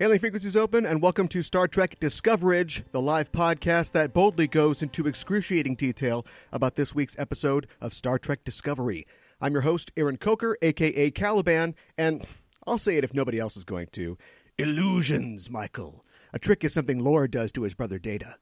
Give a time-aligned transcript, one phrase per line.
[0.00, 4.80] Hailing frequencies open, and welcome to Star Trek Discoverage, the live podcast that boldly goes
[4.80, 9.06] into excruciating detail about this week's episode of Star Trek Discovery.
[9.42, 12.24] I'm your host, Aaron Coker, aka Caliban, and
[12.66, 14.16] I'll say it if nobody else is going to.
[14.56, 16.02] Illusions, Michael.
[16.32, 18.36] A trick is something Lore does to his brother Data.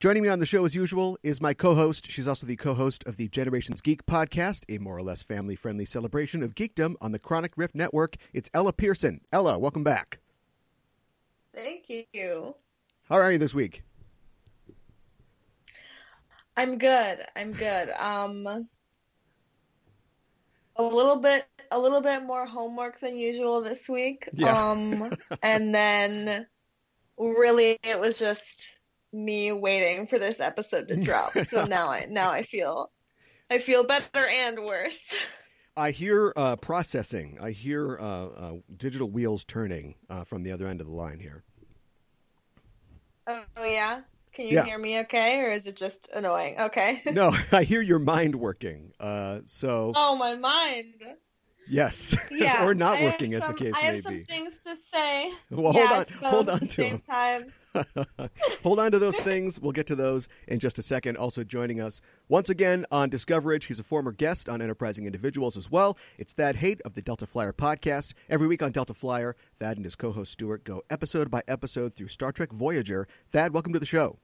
[0.00, 2.10] Joining me on the show as usual is my co host.
[2.10, 5.56] She's also the co host of the Generations Geek podcast, a more or less family
[5.56, 8.16] friendly celebration of geekdom on the Chronic Rift Network.
[8.34, 9.22] It's Ella Pearson.
[9.32, 10.18] Ella, welcome back.
[11.58, 12.54] Thank you.
[13.08, 13.82] How are you this week?
[16.56, 17.18] I'm good.
[17.34, 17.90] I'm good.
[17.98, 18.68] Um
[20.76, 24.28] a little bit a little bit more homework than usual this week.
[24.32, 24.70] Yeah.
[24.70, 26.46] Um and then
[27.18, 28.62] really it was just
[29.12, 31.36] me waiting for this episode to drop.
[31.48, 32.92] So now I now I feel
[33.50, 35.02] I feel better and worse.
[35.76, 37.38] I hear uh, processing.
[37.40, 41.20] I hear uh, uh, digital wheels turning uh, from the other end of the line
[41.20, 41.44] here.
[43.28, 44.00] Oh yeah.
[44.32, 44.64] Can you Yeah.
[44.64, 46.58] hear me okay or is it just annoying?
[46.58, 47.02] Okay.
[47.12, 48.92] No, I hear your mind working.
[48.98, 50.94] Uh, so oh my mind.
[51.68, 52.64] Yes, Yeah.
[52.66, 54.24] or not I have working, as the case I have may some be.
[54.24, 55.32] things to say.
[55.50, 57.46] Well, Yeah, hold on, so hold on to them.
[58.64, 59.60] Hold on to those things.
[59.60, 61.16] We'll get to those in just a second.
[61.16, 65.70] Also joining us once again on Discoverage, he's a former guest on Enterprising Individuals as
[65.70, 65.96] well.
[66.18, 68.14] It's Thad Haight of the Delta Flyer podcast.
[68.28, 72.08] Every week on Delta Flyer, Thad and his co-host Stuart go episode by episode through
[72.08, 73.06] Star Trek Voyager.
[73.30, 74.18] Thad, welcome to the show.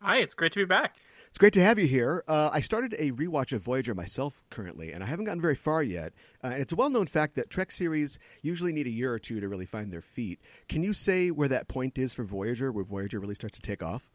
[0.00, 0.96] Hi, it's great to be back.
[1.32, 2.22] It's great to have you here.
[2.28, 5.82] Uh, I started a rewatch of Voyager myself currently, and I haven't gotten very far
[5.82, 6.12] yet.
[6.44, 9.18] Uh, and it's a well known fact that Trek series usually need a year or
[9.18, 10.40] two to really find their feet.
[10.68, 13.82] Can you say where that point is for Voyager, where Voyager really starts to take
[13.82, 14.10] off?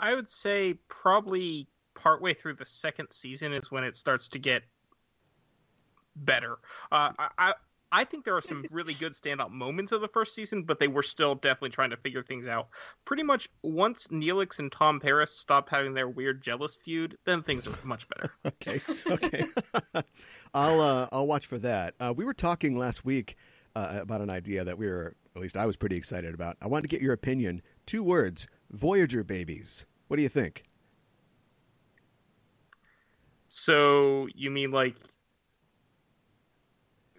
[0.00, 4.62] I would say probably partway through the second season is when it starts to get
[6.16, 6.56] better.
[6.90, 7.52] Uh, I,
[7.94, 10.78] I I think there are some really good standout moments of the first season, but
[10.78, 12.68] they were still definitely trying to figure things out.
[13.06, 17.66] Pretty much once Neelix and Tom Paris stop having their weird jealous feud, then things
[17.66, 18.30] are much better.
[18.46, 19.44] Okay, okay.
[20.54, 21.94] I'll uh, I'll watch for that.
[21.98, 23.36] Uh, we were talking last week
[23.74, 26.56] uh, about an idea that we were, at least I was pretty excited about.
[26.62, 27.62] I wanted to get your opinion.
[27.86, 29.86] Two words: Voyager babies.
[30.08, 30.64] What do you think?
[33.48, 34.96] So you mean like?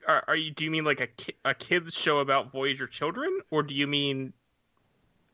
[0.08, 0.52] Are, are you?
[0.52, 3.88] Do you mean like a ki- a kids show about Voyager children, or do you
[3.88, 4.34] mean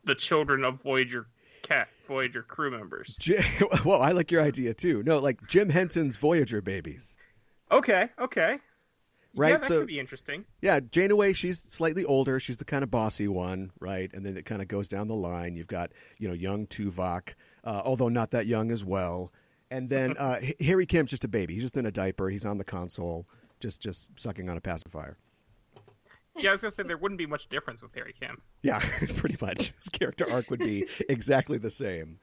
[0.04, 1.28] the children of Voyager
[1.62, 3.16] cat Voyager crew members?
[3.20, 3.44] Jim,
[3.86, 5.04] well, I like your idea too.
[5.04, 7.16] No, like Jim Henson's Voyager babies.
[7.72, 8.60] Okay, okay,
[9.34, 10.44] Right, Yeah, that so- could be interesting.
[10.62, 12.40] Yeah, Janeway, she's slightly older.
[12.40, 14.12] She's the kind of bossy one, right?
[14.14, 15.56] And then it kind of goes down the line.
[15.56, 19.32] You've got, you know, young Tuvok, uh, although not that young as well.
[19.70, 21.54] And then uh, Harry Kim's just a baby.
[21.54, 22.30] He's just in a diaper.
[22.30, 23.26] He's on the console,
[23.62, 25.18] just just sucking on a pacifier.
[26.38, 28.42] Yeah, I was gonna say there wouldn't be much difference with Harry Kim.
[28.64, 28.80] Yeah,
[29.16, 29.74] pretty much.
[29.78, 32.20] His character arc would be exactly the same.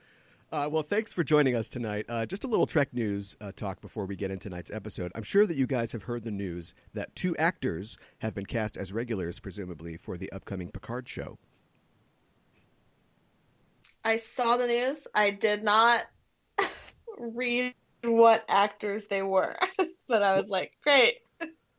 [0.51, 2.07] Uh, well, thanks for joining us tonight.
[2.09, 5.13] Uh, just a little Trek news uh, talk before we get into tonight's episode.
[5.15, 8.79] I'm sure that you guys have heard the news that two actors have been cast
[8.79, 11.39] as regulars, presumably, for the upcoming Picard show.
[14.05, 15.07] I saw the news.
[15.15, 16.07] I did not
[17.19, 19.55] read what actors they were,
[20.09, 21.19] but I was like, great.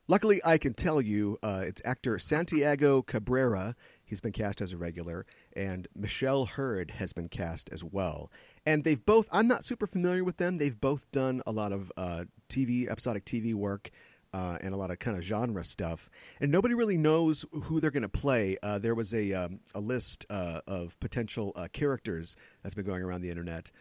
[0.09, 3.75] Luckily, I can tell you uh, it's actor Santiago Cabrera.
[4.03, 8.31] He's been cast as a regular, and Michelle Hurd has been cast as well.
[8.65, 10.57] And they've both, I'm not super familiar with them.
[10.57, 13.91] They've both done a lot of uh, TV, episodic TV work.
[14.31, 16.07] Uh, and a lot of kind of genre stuff,
[16.39, 18.55] and nobody really knows who they're going to play.
[18.61, 23.01] Uh, there was a um, a list uh, of potential uh, characters that's been going
[23.01, 23.71] around the internet.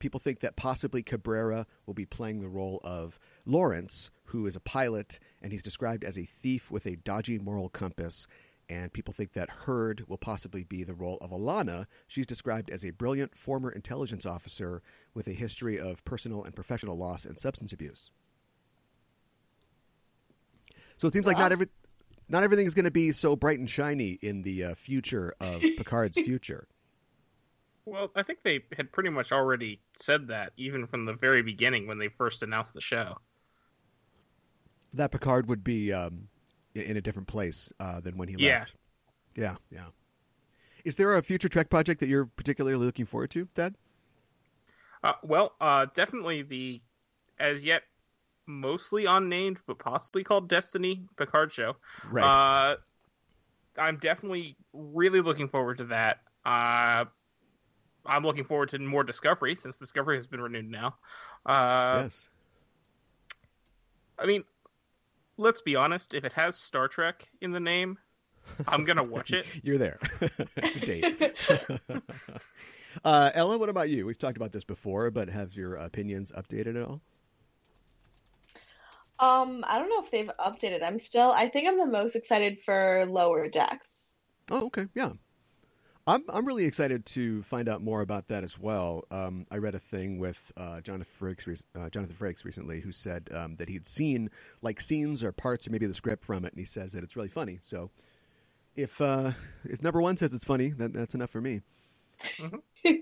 [0.00, 4.60] People think that possibly Cabrera will be playing the role of Lawrence, who is a
[4.60, 8.26] pilot, and he's described as a thief with a dodgy moral compass.
[8.68, 11.84] And people think that Hurd will possibly be the role of Alana.
[12.08, 14.82] She's described as a brilliant former intelligence officer
[15.12, 18.10] with a history of personal and professional loss and substance abuse.
[20.96, 21.66] So it seems like not every
[22.28, 25.60] not everything is going to be so bright and shiny in the uh, future of
[25.76, 26.66] Picard's future.
[27.84, 31.86] Well, I think they had pretty much already said that even from the very beginning
[31.86, 33.18] when they first announced the show.
[34.94, 36.28] That Picard would be um,
[36.74, 38.60] in a different place uh, than when he Yeah.
[38.60, 38.76] left.
[39.34, 39.86] Yeah, yeah.
[40.84, 43.74] Is there a future Trek project that you're particularly looking forward to, Thad?
[45.02, 46.80] Uh, well, uh, definitely the
[47.38, 47.82] as yet
[48.46, 51.76] mostly unnamed but possibly called Destiny Picard show.
[52.10, 52.24] Right.
[52.24, 52.76] Uh,
[53.78, 56.18] I'm definitely really looking forward to that.
[56.44, 57.06] Uh,
[58.04, 60.96] I'm looking forward to more Discovery since Discovery has been renewed now.
[61.46, 62.28] Uh, yes.
[64.18, 64.44] I mean,
[65.42, 66.14] let's be honest.
[66.14, 67.98] If it has Star Trek in the name,
[68.66, 69.46] I'm gonna watch it.
[69.62, 69.98] You're there.
[70.56, 71.34] it's a date.
[73.04, 74.06] uh, Ella, what about you?
[74.06, 77.00] We've talked about this before, but have your opinions updated at all?
[79.18, 80.82] Um, I don't know if they've updated.
[80.82, 81.30] I'm still.
[81.30, 84.12] I think I'm the most excited for Lower Decks.
[84.50, 85.10] Oh, okay, yeah.
[86.06, 89.04] I'm I'm really excited to find out more about that as well.
[89.10, 93.28] Um, I read a thing with uh, Jonathan Frakes, uh, Jonathan Frakes recently, who said
[93.32, 94.28] um, that he'd seen
[94.62, 97.14] like scenes or parts or maybe the script from it, and he says that it's
[97.14, 97.60] really funny.
[97.62, 97.90] So,
[98.74, 99.32] if uh,
[99.64, 101.60] if number one says it's funny, then that's enough for me.
[102.38, 102.90] Mm-hmm.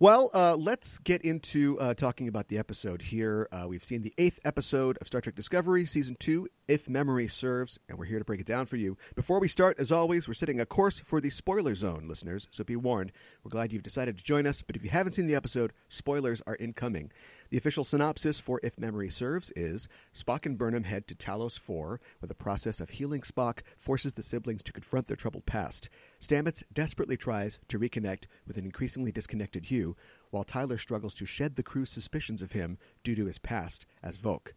[0.00, 3.46] Well, uh, let's get into uh, talking about the episode here.
[3.52, 7.78] Uh, we've seen the eighth episode of Star Trek Discovery, Season 2, If Memory Serves,
[7.86, 8.96] and we're here to break it down for you.
[9.14, 12.64] Before we start, as always, we're setting a course for the spoiler zone, listeners, so
[12.64, 13.12] be warned.
[13.44, 16.40] We're glad you've decided to join us, but if you haven't seen the episode, spoilers
[16.46, 17.12] are incoming.
[17.50, 22.00] The official synopsis for If Memory Serves is Spock and Burnham head to Talos 4,
[22.20, 25.88] where the process of healing Spock forces the siblings to confront their troubled past.
[26.20, 29.96] Stamets desperately tries to reconnect with an increasingly disconnected Hugh,
[30.30, 34.16] while Tyler struggles to shed the crew's suspicions of him due to his past as
[34.16, 34.52] Voq.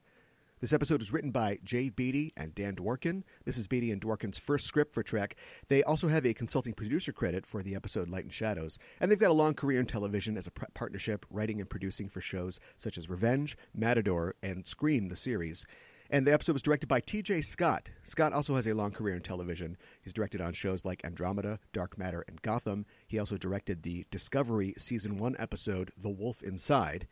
[0.64, 3.24] This episode is written by Jay Beattie and Dan Dworkin.
[3.44, 5.36] This is Beattie and Dworkin's first script for Trek.
[5.68, 9.20] They also have a consulting producer credit for the episode Light and Shadows, and they've
[9.20, 12.98] got a long career in television as a partnership, writing and producing for shows such
[12.98, 15.66] as Revenge, Matador, and Scream, the series.
[16.10, 17.42] And the episode was directed by T.J.
[17.42, 17.90] Scott.
[18.06, 19.76] Scott also has a long career in television.
[20.02, 22.86] He's directed on shows like Andromeda, Dark Matter, and Gotham.
[23.06, 27.06] He also directed the Discovery Season 1 episode, The Wolf Inside.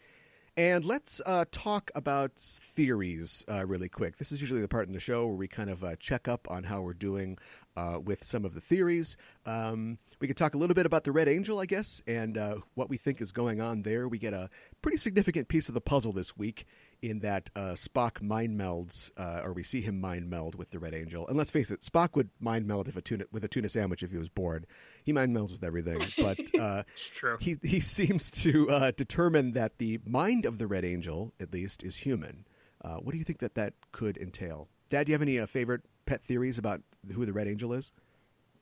[0.58, 4.18] And let's uh, talk about theories uh, really quick.
[4.18, 6.46] This is usually the part in the show where we kind of uh, check up
[6.52, 7.38] on how we're doing
[7.78, 9.16] uh, with some of the theories.
[9.46, 12.58] Um, we can talk a little bit about the Red Angel, I guess, and uh,
[12.74, 14.10] what we think is going on there.
[14.10, 14.50] We get a
[14.82, 16.66] pretty significant piece of the puzzle this week
[17.02, 20.80] in that uh, Spock mind melds, uh, or we see him mind meld with the
[20.80, 21.28] Red Angel.
[21.28, 24.04] And let's face it, Spock would mind meld if a tuna, with a tuna sandwich
[24.04, 24.68] if he was bored.
[25.04, 27.38] He mind melds with everything, but uh, true.
[27.40, 31.84] He he seems to uh, determine that the mind of the Red Angel, at least,
[31.84, 32.46] is human.
[32.84, 34.68] Uh, what do you think that that could entail?
[34.90, 36.82] Thad, do you have any uh, favorite pet theories about
[37.14, 37.92] who the Red Angel is?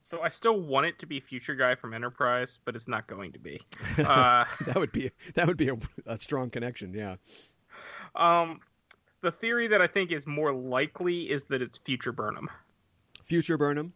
[0.03, 3.31] So I still want it to be Future Guy from Enterprise, but it's not going
[3.33, 3.61] to be.
[3.97, 6.93] that would be that would be a, a strong connection.
[6.93, 7.17] Yeah.
[8.15, 8.59] Um,
[9.21, 12.49] the theory that I think is more likely is that it's future Burnham.
[13.23, 13.93] Future Burnham.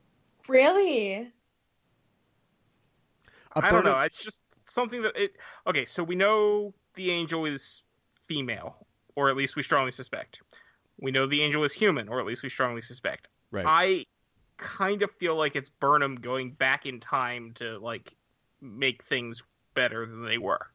[0.47, 1.31] Really?
[3.55, 3.99] I don't know.
[3.99, 5.35] It's just something that it.
[5.67, 7.83] Okay, so we know the angel is
[8.21, 10.41] female, or at least we strongly suspect.
[10.99, 13.29] We know the angel is human, or at least we strongly suspect.
[13.51, 13.65] Right.
[13.67, 14.05] I
[14.57, 18.15] kind of feel like it's Burnham going back in time to like
[18.61, 19.43] make things
[19.73, 20.67] better than they were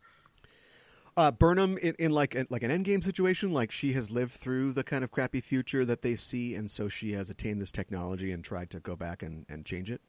[1.18, 4.72] uh, Burnham in, in like a, like an endgame situation, like she has lived through
[4.72, 8.30] the kind of crappy future that they see, and so she has attained this technology
[8.30, 10.00] and tried to go back and, and change it.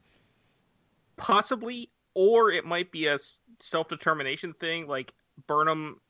[1.16, 3.18] Possibly, or it might be a
[3.58, 4.86] self determination thing.
[4.86, 5.12] Like
[5.48, 6.00] Burnham,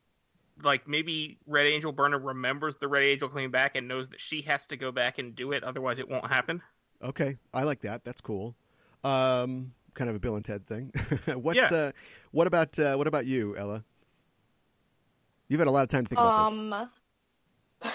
[0.63, 4.43] like maybe Red Angel Burnham remembers the Red Angel coming back and knows that she
[4.43, 6.61] has to go back and do it, otherwise it won't happen.
[7.03, 8.05] Okay, I like that.
[8.05, 8.55] That's cool.
[9.03, 10.93] Um, kind of a Bill and Ted thing.
[11.35, 11.69] What's yeah.
[11.73, 11.93] uh,
[12.33, 13.83] what about uh, what about you, Ella?
[15.51, 16.89] You've had a lot of time to think um, about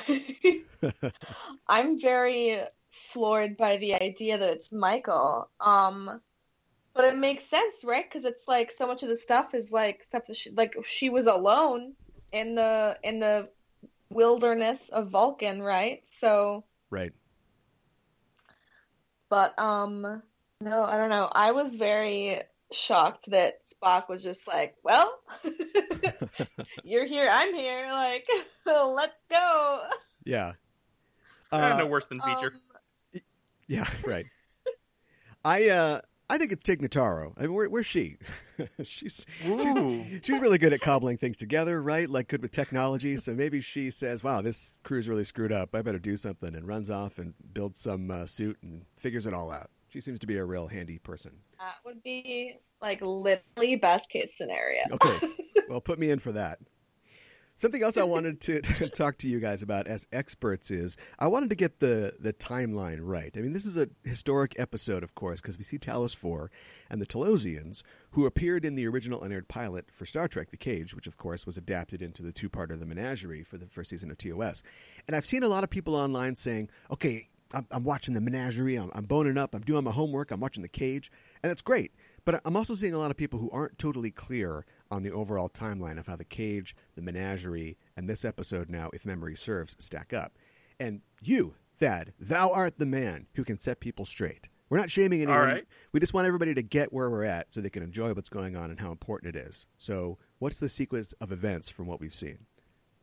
[0.09, 0.61] this.
[1.69, 2.61] I'm very
[3.13, 5.49] floored by the idea that it's Michael.
[5.61, 6.19] Um,
[6.93, 8.03] but it makes sense, right?
[8.11, 11.09] Because it's like so much of the stuff is like stuff that she, like she
[11.09, 11.93] was alone
[12.33, 13.47] in the in the
[14.09, 16.03] wilderness of Vulcan, right?
[16.19, 17.13] So right.
[19.29, 20.21] But um,
[20.59, 21.29] no, I don't know.
[21.31, 22.41] I was very
[22.71, 25.19] shocked that Spock was just like, "Well,
[26.83, 27.87] you're here, I'm here.
[27.91, 28.27] Like,
[28.65, 29.83] let's go."
[30.23, 30.53] Yeah.
[31.51, 32.53] Uh, no worse than feature.
[33.13, 33.21] Um,
[33.67, 34.25] yeah, right.
[35.43, 37.33] I uh I think it's Tig Notaro.
[37.37, 38.17] I mean, where, where's she?
[38.83, 42.09] she's, she's she's really good at cobbling things together, right?
[42.09, 43.17] Like good with technology.
[43.17, 45.75] So maybe she says, "Wow, this crew's really screwed up.
[45.75, 49.33] I better do something," and runs off and builds some uh, suit and figures it
[49.33, 49.69] all out.
[49.95, 51.31] She seems to be a real handy person.
[51.57, 54.81] That would be like literally best case scenario.
[54.91, 55.29] Okay.
[55.69, 56.59] well, put me in for that.
[57.55, 58.61] Something else I wanted to
[58.93, 62.99] talk to you guys about as experts is I wanted to get the, the timeline
[63.03, 63.31] right.
[63.37, 66.51] I mean, this is a historic episode, of course, because we see Talos 4
[66.89, 70.93] and the Talosians, who appeared in the original unaired pilot for Star Trek The Cage,
[70.93, 73.91] which, of course, was adapted into the two part of The Menagerie for the first
[73.91, 74.61] season of TOS.
[75.07, 78.75] And I've seen a lot of people online saying, okay, I'm, I'm watching the menagerie.
[78.75, 79.55] I'm, I'm boning up.
[79.55, 80.31] I'm doing my homework.
[80.31, 81.93] I'm watching the cage, and that's great.
[82.25, 85.49] But I'm also seeing a lot of people who aren't totally clear on the overall
[85.49, 90.13] timeline of how the cage, the menagerie, and this episode now, if memory serves, stack
[90.13, 90.33] up.
[90.79, 94.49] And you, Thad, thou art the man who can set people straight.
[94.69, 95.39] We're not shaming anyone.
[95.39, 95.67] Right.
[95.91, 98.55] We just want everybody to get where we're at so they can enjoy what's going
[98.55, 99.67] on and how important it is.
[99.77, 102.47] So, what's the sequence of events from what we've seen?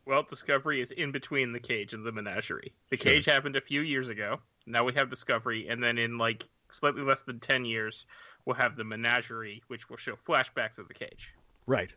[0.05, 2.73] Well, Discovery is in between the cage and the menagerie.
[2.91, 3.05] The Sure.
[3.13, 4.41] cage happened a few years ago.
[4.67, 8.07] Now we have Discovery, and then in like slightly less than ten years,
[8.45, 11.35] we'll have the menagerie, which will show flashbacks of the cage.
[11.67, 11.95] Right.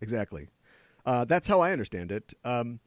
[0.00, 0.48] Exactly.
[1.04, 2.32] Uh, that's how I understand it.
[2.44, 2.80] Um,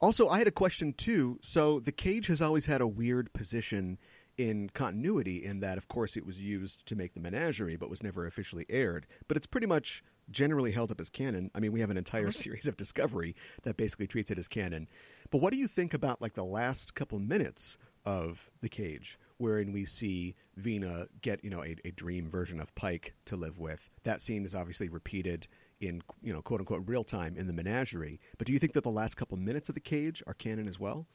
[0.00, 1.38] also, I had a question too.
[1.42, 3.98] So, the cage has always had a weird position
[4.36, 8.02] in continuity, in that, of course, it was used to make the menagerie, but was
[8.02, 9.06] never officially aired.
[9.28, 11.50] But it's pretty much generally held up as canon.
[11.54, 14.88] I mean, we have an entire series of Discovery that basically treats it as canon.
[15.30, 17.76] But what do you think about like the last couple minutes
[18.06, 22.74] of the cage, wherein we see Vina get you know a, a dream version of
[22.74, 23.88] Pike to live with?
[24.04, 25.48] That scene is obviously repeated
[25.80, 28.20] in you know quote unquote real time in the menagerie.
[28.38, 30.78] But do you think that the last couple minutes of the cage are canon as
[30.78, 31.06] well?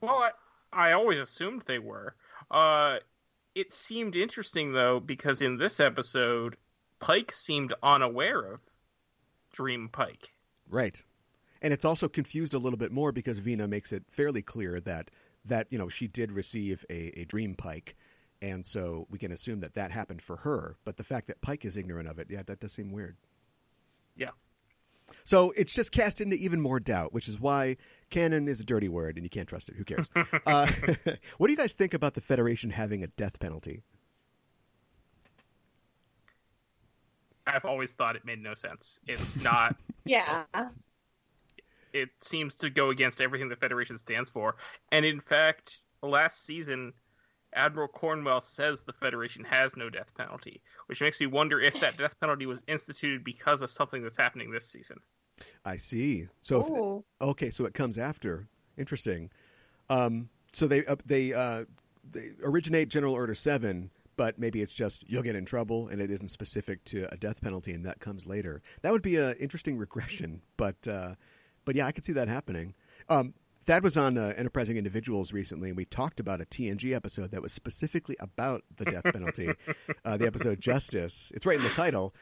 [0.00, 0.30] Well, I,
[0.72, 2.14] I always assumed they were.
[2.50, 2.98] Uh,
[3.54, 6.56] it seemed interesting though because in this episode,
[7.00, 8.60] Pike seemed unaware of
[9.52, 10.34] Dream Pike.
[10.68, 11.02] Right.
[11.62, 15.10] And it's also confused a little bit more because Vina makes it fairly clear that
[15.46, 17.96] that you know she did receive a, a dream Pike,
[18.42, 20.76] and so we can assume that that happened for her.
[20.84, 23.16] But the fact that Pike is ignorant of it, yeah, that does seem weird.
[24.16, 24.30] Yeah.
[25.24, 27.76] So it's just cast into even more doubt, which is why
[28.10, 29.76] canon is a dirty word and you can't trust it.
[29.76, 30.08] Who cares?
[30.46, 30.70] uh,
[31.38, 33.82] what do you guys think about the Federation having a death penalty?
[37.46, 38.98] I've always thought it made no sense.
[39.06, 39.76] It's not.
[40.06, 40.44] Yeah.
[41.94, 44.56] it seems to go against everything the Federation stands for.
[44.92, 46.92] And in fact, last season,
[47.54, 51.96] Admiral Cornwell says the Federation has no death penalty, which makes me wonder if that
[51.96, 54.98] death penalty was instituted because of something that's happening this season.
[55.64, 56.28] I see.
[56.42, 58.46] So if, Okay, so it comes after.
[58.76, 59.30] Interesting.
[59.88, 61.64] Um, so they uh, they uh,
[62.10, 66.10] they originate General Order Seven, but maybe it's just you'll get in trouble, and it
[66.10, 68.62] isn't specific to a death penalty, and that comes later.
[68.82, 71.14] That would be an interesting regression, but uh,
[71.64, 72.74] but yeah, I could see that happening.
[73.08, 73.34] Um,
[73.66, 77.40] Thad was on uh, Enterprising Individuals recently, and we talked about a TNG episode that
[77.40, 79.50] was specifically about the death penalty.
[80.04, 81.32] uh, the episode Justice.
[81.34, 82.14] It's right in the title.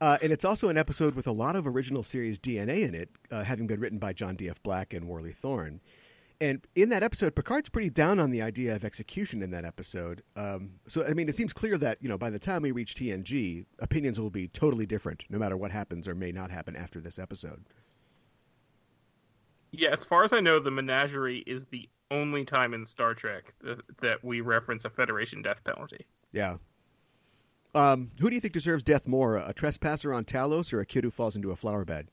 [0.00, 3.10] Uh, and it's also an episode with a lot of original series DNA in it,
[3.30, 4.62] uh, having been written by John D.F.
[4.62, 5.80] Black and Worley Thorne.
[6.44, 10.22] And in that episode, Picard's pretty down on the idea of execution in that episode.
[10.36, 12.94] Um, so, I mean, it seems clear that, you know, by the time we reach
[12.94, 17.00] TNG, opinions will be totally different, no matter what happens or may not happen after
[17.00, 17.64] this episode.
[19.72, 23.54] Yeah, as far as I know, the menagerie is the only time in Star Trek
[23.64, 26.04] th- that we reference a Federation death penalty.
[26.30, 26.58] Yeah.
[27.74, 31.04] Um, who do you think deserves death more, a trespasser on Talos or a kid
[31.04, 32.08] who falls into a flower bed?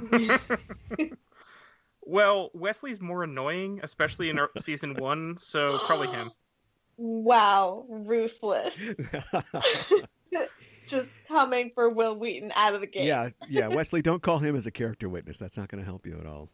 [2.02, 6.30] Well, Wesley's more annoying, especially in season one, so probably him.
[6.96, 8.76] Wow, ruthless.
[10.86, 13.04] Just coming for Wil Wheaton out of the gate.
[13.04, 13.68] yeah, yeah.
[13.68, 15.38] Wesley, don't call him as a character witness.
[15.38, 16.50] That's not going to help you at all.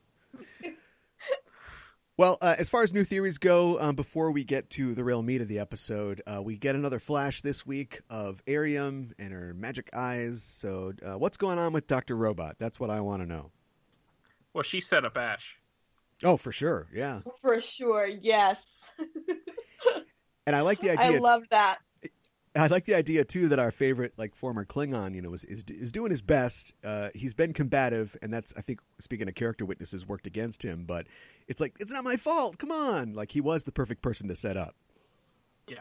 [2.19, 5.23] Well, uh, as far as new theories go, um, before we get to the real
[5.23, 9.53] meat of the episode, uh, we get another flash this week of Airiam and her
[9.53, 10.43] magic eyes.
[10.43, 12.57] So, uh, what's going on with Doctor Robot?
[12.59, 13.51] That's what I want to know.
[14.57, 15.59] Well, she set up Ash.
[16.25, 17.21] Oh, for sure, yeah.
[17.43, 18.57] For sure, yes.
[20.47, 21.19] And I like the idea.
[21.19, 21.77] I love that.
[22.55, 25.63] I like the idea too that our favorite, like former Klingon, you know, is is,
[25.69, 26.73] is doing his best.
[26.83, 30.87] Uh, he's been combative, and that's I think speaking of character witnesses worked against him.
[30.87, 31.07] But
[31.49, 32.57] it's like it's not my fault.
[32.57, 34.75] Come on, like he was the perfect person to set up.
[35.69, 35.81] Yeah,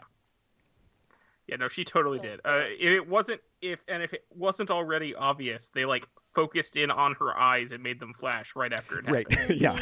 [1.46, 2.40] yeah, no, she totally did.
[2.44, 6.06] Uh, if it wasn't if and if it wasn't already obvious, they like
[6.36, 9.26] focused in on her eyes and made them flash right after it Right?
[9.50, 9.80] yeah.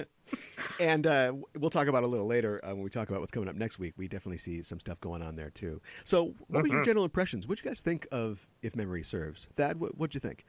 [0.80, 3.32] and uh, we'll talk about it a little later uh, when we talk about what's
[3.32, 3.94] coming up next week.
[3.96, 5.80] We definitely see some stuff going on there too.
[6.04, 6.84] So, what were your Mhm.
[6.84, 7.46] general impressions?
[7.46, 9.48] What would you guys think of If Memory Serves?
[9.56, 10.44] Thad, what what'd you think?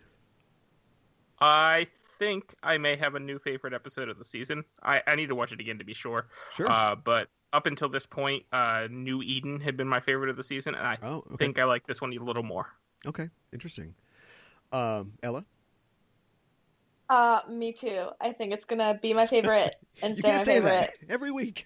[1.40, 4.66] I think I may have a new favorite episode of the season.
[4.84, 6.28] I, I need to watch it again to be sure.
[6.54, 6.70] Sure.
[6.70, 10.44] Uh, but up until this point, uh, New Eden had been my favorite of the
[10.44, 11.38] season, and I oh, okay.
[11.38, 12.68] think I like this one a little more.
[13.08, 13.30] Okay.
[13.54, 13.96] Interesting.
[14.72, 15.46] Um, Ella,
[17.10, 18.08] Uh, me too.
[18.22, 20.72] I think it's gonna be my favorite and you my can't say favorite.
[20.72, 21.66] that every week.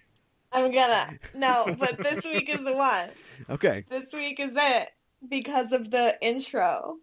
[0.52, 3.10] I'm gonna no, but this week is the one.
[3.50, 3.84] Okay.
[3.90, 4.88] This week is it
[5.28, 6.96] because of the intro.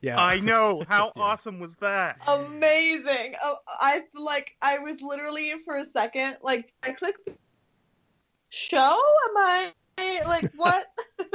[0.00, 0.18] Yeah.
[0.20, 0.84] I know.
[0.88, 1.22] How Yeah.
[1.22, 2.16] awesome was that?
[2.26, 3.34] Amazing.
[3.42, 7.28] Oh, I like I was literally for a second like I clicked
[8.50, 8.78] show.
[9.28, 10.86] Am I like what?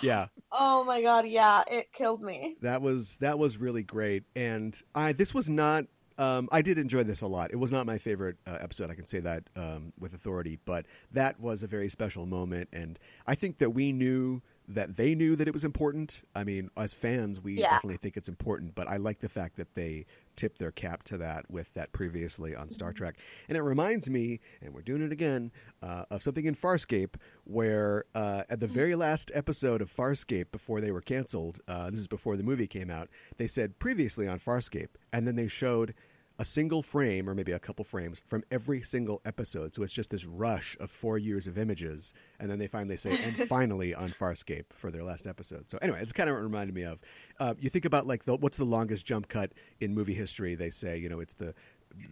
[0.00, 0.26] yeah.
[0.50, 2.56] oh my god, yeah, it killed me.
[2.62, 5.86] That was that was really great, and I this was not
[6.18, 7.52] Um, I did enjoy this a lot.
[7.52, 8.90] It was not my favorite uh, episode.
[8.90, 12.98] I can say that um, with authority, but that was a very special moment, and
[13.26, 16.22] I think that we knew that they knew that it was important.
[16.34, 17.70] I mean, as fans, we Yeah.
[17.70, 20.06] definitely think it's important, but I like the fact that they
[20.42, 23.16] tipped their cap to that with that previously on Star Trek.
[23.48, 25.52] And it reminds me, and we're doing it again,
[25.84, 30.80] uh, of something in Farscape where uh, at the very last episode of Farscape before
[30.80, 34.40] they were canceled, uh, this is before the movie came out, they said previously on
[34.40, 35.94] Farscape, and then they showed
[36.42, 39.72] a single frame or maybe a couple frames from every single episode.
[39.72, 43.16] So it's just this rush of four years of images, and then they finally say,
[43.16, 45.70] and finally on Farscape for their last episode.
[45.70, 47.00] So anyway, it's kind of what it reminded me of.
[47.38, 50.56] Uh, you think about like the, what's the longest jump cut in movie history?
[50.56, 51.54] They say, you know, it's the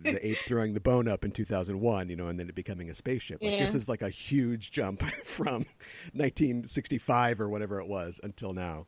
[0.02, 2.94] the ape throwing the bone up in 2001, you know, and then it becoming a
[2.94, 3.42] spaceship.
[3.42, 5.66] Like, This is like a huge jump from
[6.12, 8.86] 1965 or whatever it was until now.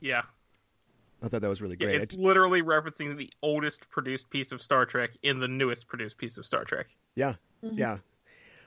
[0.00, 0.22] Yeah,
[1.22, 2.00] I thought that was really Yeah, great.
[2.02, 6.38] it's literally referencing the oldest produced piece of Star Trek in the newest produced piece
[6.38, 6.86] of Star Trek.
[7.16, 7.98] Yeah, yeah.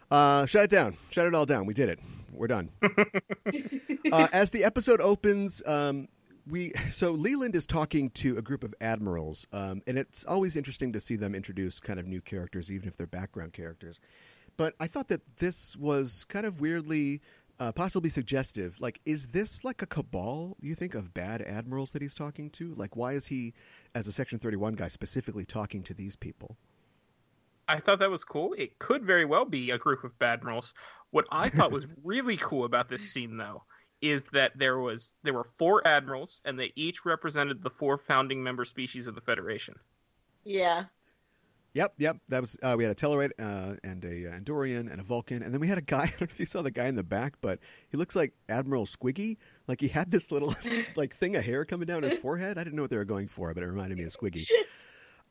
[0.10, 0.98] Uh, shut it down.
[1.10, 1.66] Shut it all down.
[1.66, 2.00] We did it.
[2.34, 2.70] We're done.
[4.12, 6.08] uh, as the episode opens, um,
[6.50, 10.92] we so Leland is talking to a group of admirals, um, and it's always interesting
[10.94, 14.00] to see them introduce kind of new characters, even if they're background characters.
[14.58, 17.22] But I thought that this was kind of weirdly,
[17.62, 18.82] uh, possibly suggestive.
[18.82, 20.58] Like, is this like a cabal?
[20.62, 22.74] You think of bad admirals that he's talking to?
[22.74, 23.54] Like, why is he,
[23.94, 26.58] as a Section Thirty One guy, specifically talking to these people?
[27.68, 28.56] I thought that was cool.
[28.58, 30.74] It could very well be a group of admirals.
[31.12, 33.64] What I thought was really cool about this scene, though,
[34.02, 38.42] is that there was there were four admirals, and they each represented the four founding
[38.42, 39.76] member species of the Federation.
[40.44, 40.86] Yeah.
[41.74, 42.18] Yep, yep.
[42.28, 45.42] That was uh, we had a Tellarite uh, and a uh, Andorian and a Vulcan,
[45.42, 46.04] and then we had a guy.
[46.04, 48.34] I don't know if you saw the guy in the back, but he looks like
[48.50, 49.38] Admiral Squiggy.
[49.68, 50.54] Like he had this little
[50.96, 52.58] like thing of hair coming down his forehead.
[52.58, 54.46] I didn't know what they were going for, but it reminded me of Squiggy.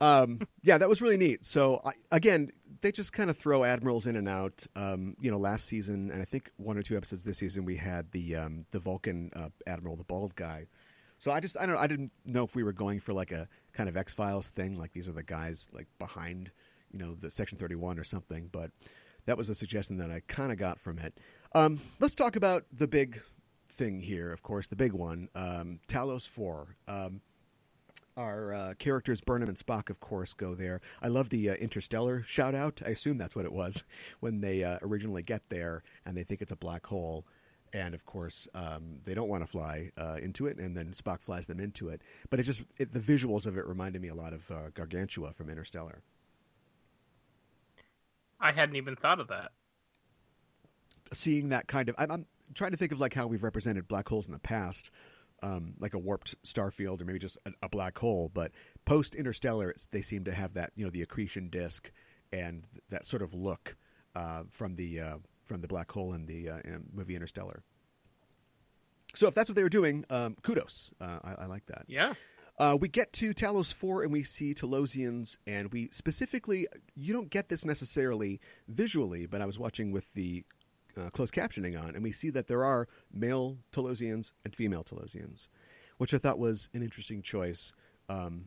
[0.00, 1.44] Um, yeah, that was really neat.
[1.44, 2.50] So I, again,
[2.80, 4.66] they just kind of throw admirals in and out.
[4.74, 7.76] Um, you know, last season, and I think one or two episodes this season, we
[7.76, 10.68] had the um, the Vulcan uh, admiral, the bald guy.
[11.20, 13.46] So I just I don't I didn't know if we were going for like a
[13.74, 16.50] kind of X Files thing, like these are the guys like behind,
[16.90, 18.48] you know, the Section Thirty One or something.
[18.50, 18.70] But
[19.26, 21.20] that was a suggestion that I kind of got from it.
[21.54, 23.20] Um, let's talk about the big
[23.68, 24.32] thing here.
[24.32, 26.74] Of course, the big one, um, Talos Four.
[26.88, 27.20] Um,
[28.16, 30.80] our uh, characters Burnham and Spock, of course, go there.
[31.02, 32.80] I love the uh, Interstellar shout out.
[32.84, 33.84] I assume that's what it was
[34.20, 37.26] when they uh, originally get there and they think it's a black hole.
[37.72, 41.22] And of course, um, they don't want to fly uh, into it, and then Spock
[41.22, 42.02] flies them into it.
[42.28, 45.32] But it just it, the visuals of it reminded me a lot of uh, Gargantua
[45.32, 46.02] from Interstellar.
[48.40, 49.52] I hadn't even thought of that.
[51.12, 54.08] Seeing that kind of, I'm, I'm trying to think of like how we've represented black
[54.08, 54.90] holes in the past,
[55.42, 58.30] um, like a warped star field or maybe just a, a black hole.
[58.32, 58.52] But
[58.84, 61.90] post Interstellar, they seem to have that you know the accretion disk
[62.32, 63.76] and th- that sort of look
[64.14, 65.16] uh, from the uh,
[65.50, 67.64] from the black hole in the uh, in movie Interstellar.
[69.16, 70.92] So if that's what they were doing, um, kudos.
[71.00, 71.86] Uh, I, I like that.
[71.88, 72.14] Yeah.
[72.56, 77.30] Uh, we get to Talos 4 and we see Talosians, and we specifically, you don't
[77.30, 80.44] get this necessarily visually, but I was watching with the
[80.96, 85.48] uh, closed captioning on, and we see that there are male Talosians and female Talosians,
[85.98, 87.72] which I thought was an interesting choice.
[88.08, 88.44] Um,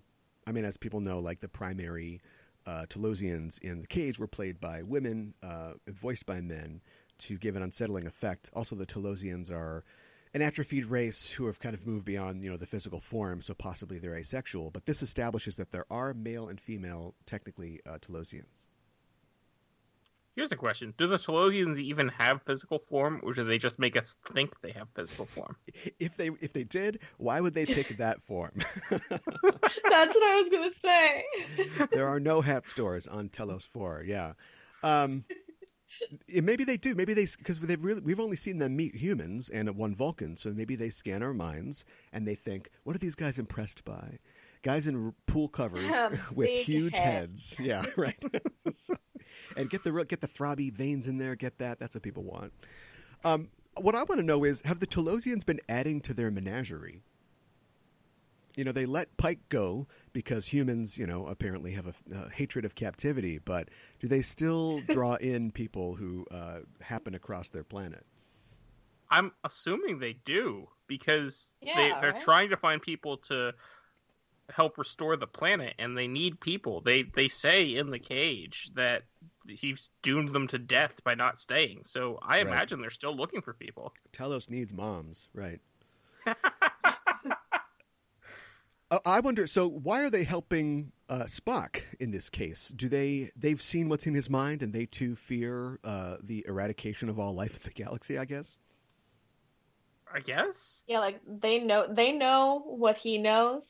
[0.47, 2.21] I mean, as people know, like the primary
[2.65, 6.81] uh, Talosians in the cage were played by women, uh, voiced by men,
[7.19, 8.49] to give an unsettling effect.
[8.53, 9.83] Also, the Talosians are
[10.33, 13.53] an atrophied race who have kind of moved beyond you know the physical form, so
[13.53, 14.71] possibly they're asexual.
[14.71, 18.62] But this establishes that there are male and female, technically, uh, Talosians.
[20.35, 23.95] Here's a question: Do the Talosians even have physical form, or do they just make
[23.95, 25.55] us think they have physical form?
[25.99, 28.53] If they if they did, why would they pick that form?
[28.89, 31.25] That's what I was gonna say.
[31.91, 34.03] there are no hat stores on Talos Four.
[34.07, 34.33] Yeah,
[34.81, 35.23] um,
[36.27, 36.95] maybe they do.
[36.95, 40.49] Maybe they because they've really we've only seen them meet humans and one Vulcan, so
[40.51, 44.17] maybe they scan our minds and they think, what are these guys impressed by?
[44.63, 45.93] Guys in pool covers
[46.33, 47.55] with huge heads.
[47.55, 47.59] heads.
[47.59, 48.15] Yeah, right.
[48.75, 48.95] So-
[49.57, 51.35] and get the real- get the throbby veins in there.
[51.35, 51.79] Get that.
[51.79, 52.53] That's what people want.
[53.23, 57.01] Um, what I want to know is, have the Talosians been adding to their menagerie?
[58.55, 62.65] You know, they let Pike go because humans, you know, apparently have a, a hatred
[62.65, 63.39] of captivity.
[63.39, 68.05] But do they still draw in people who uh, happen across their planet?
[69.09, 72.19] I'm assuming they do because they, they're right?
[72.19, 73.53] trying to find people to
[74.49, 76.81] help restore the planet, and they need people.
[76.81, 79.03] They they say in the cage that
[79.47, 81.81] he's doomed them to death by not staying.
[81.83, 82.47] So I Right.
[82.47, 83.93] imagine they're still looking for people.
[84.11, 85.59] Talos needs moms, right?
[88.91, 89.47] Uh, I wonder.
[89.47, 92.67] So, why are they helping uh, Spock in this case?
[92.75, 97.09] Do they they've seen what's in his mind, and they too fear uh, the eradication
[97.09, 98.19] of all life in the galaxy?
[98.19, 98.59] I guess.
[100.13, 100.83] I guess.
[100.85, 103.65] Yeah, like they know they know what he knows,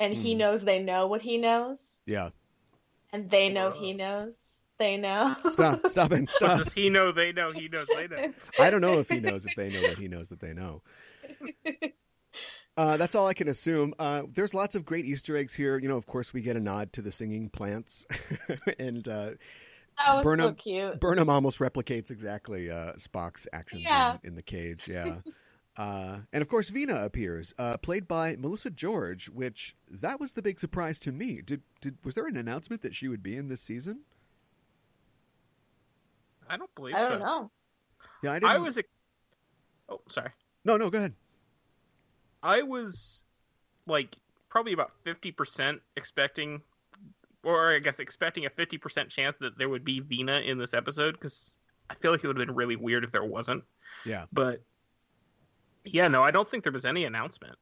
[0.00, 0.38] and he Mhm.
[0.38, 2.30] knows they know what he knows, Yeah.
[3.12, 3.80] and they know Whoa.
[3.80, 4.40] he knows
[4.78, 5.34] they know.
[5.50, 5.80] Stop.
[5.90, 6.30] Stop it.
[6.32, 6.58] Stop.
[6.58, 8.32] does he know they know he knows they know?
[8.58, 10.82] I don't know if he knows if they know that he knows that they know.
[12.76, 13.94] Uh, that's all I can assume.
[14.00, 15.78] Uh, there's lots of great Easter eggs here.
[15.78, 18.04] You know, of course, we get a nod to the singing plants,
[18.80, 19.30] and uh,
[19.96, 20.98] That was so Burnham- cute.
[20.98, 24.14] Burnham almost replicates exactly uh, Spock's actions Yeah.
[24.24, 24.88] in, in the cage.
[24.88, 25.16] Yeah.
[25.76, 30.40] Uh, and of course, Vina appears, uh, played by Melissa George, which that was the
[30.40, 31.42] big surprise to me.
[31.44, 34.02] Did, did was there an announcement that she would be in this season?
[36.48, 37.08] I don't believe I so.
[37.10, 37.50] don't know.
[38.22, 38.50] Yeah, I didn't.
[38.50, 38.78] I was.
[38.78, 38.88] ex-
[39.88, 40.30] Oh, sorry.
[40.64, 41.12] No, no, go ahead.
[42.42, 43.22] I was
[43.86, 44.16] like
[44.48, 46.62] probably about fifty percent expecting,
[47.42, 50.72] or I guess expecting a fifty percent chance that there would be Vina in this
[50.72, 51.56] episode because
[51.90, 53.62] I feel like it would have been really weird if there wasn't.
[54.06, 54.24] Yeah.
[54.32, 54.62] But
[55.84, 57.56] yeah, no, I don't think there was any announcement.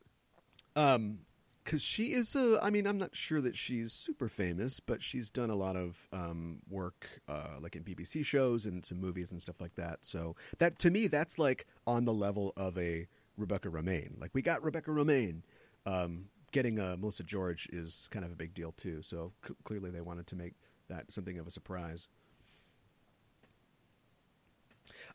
[0.77, 1.19] Um,
[1.65, 2.59] because she is a.
[2.63, 5.97] I mean, I'm not sure that she's super famous, but she's done a lot of
[6.13, 10.01] um, work, uh, like in BBC shows and some movies and stuff like that.
[10.03, 14.21] So that to me, that's like on the level of a Rebecca Romijn.
[14.21, 15.43] Like we got Rebecca Romijn.
[15.85, 19.03] Um, getting uh, Melissa George is kind of a big deal too.
[19.03, 20.55] So c- clearly, they wanted to make
[20.89, 22.09] that something of a surprise.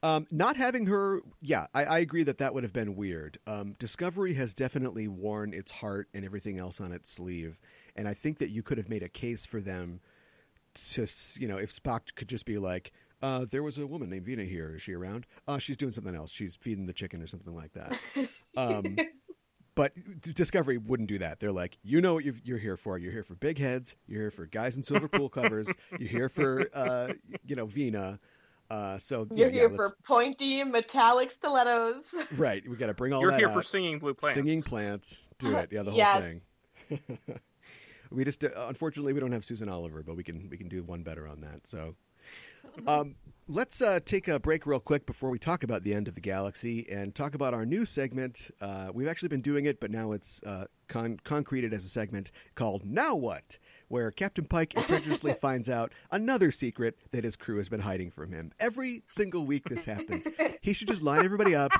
[0.03, 3.37] Um, not having her, yeah, I, I agree that that would have been weird.
[3.47, 7.59] Um, Discovery has definitely worn its heart and everything else on its sleeve,
[7.95, 10.01] and I think that you could have made a case for them
[10.93, 11.07] to,
[11.39, 12.91] you know, if Spock could just be like,
[13.23, 14.75] uh, "There was a woman named Vina here.
[14.75, 15.25] Is she around?
[15.47, 16.31] Uh, she's doing something else.
[16.31, 17.97] She's feeding the chicken or something like that."
[18.55, 18.97] Um,
[19.75, 21.39] but Discovery wouldn't do that.
[21.39, 22.97] They're like, you know what you've- you're here for.
[22.97, 23.95] You're here for big heads.
[24.07, 25.69] You're here for guys in silver pool covers.
[25.99, 27.13] You're here for, uh,
[27.45, 28.19] you know, Vina.
[28.69, 32.03] Uh, so yeah, You're yeah, here let's- for pointy metallic stilettos.
[32.35, 32.67] right.
[32.67, 33.53] We got to bring all You're that here out.
[33.55, 34.35] for singing blue plants.
[34.35, 35.27] Singing plants.
[35.39, 35.69] Do it.
[35.71, 36.21] Yeah, the whole Yes.
[36.23, 36.41] thing.
[38.11, 40.83] we just uh, unfortunately we don't have Susan Oliver, but we can we can do
[40.83, 41.65] one better on that.
[41.67, 41.95] So,
[42.87, 43.15] um,
[43.47, 46.21] let's uh, take a break real quick before we talk about the end of the
[46.21, 48.51] galaxy and talk about our new segment.
[48.59, 52.31] Uh, we've actually been doing it, but now it's uh, con- concreted as a segment
[52.55, 57.69] called "Now What," where Captain Pike incredulously finds out another secret that his crew has
[57.69, 58.51] been hiding from him.
[58.59, 60.27] Every single week this happens.
[60.61, 61.71] He should just line everybody up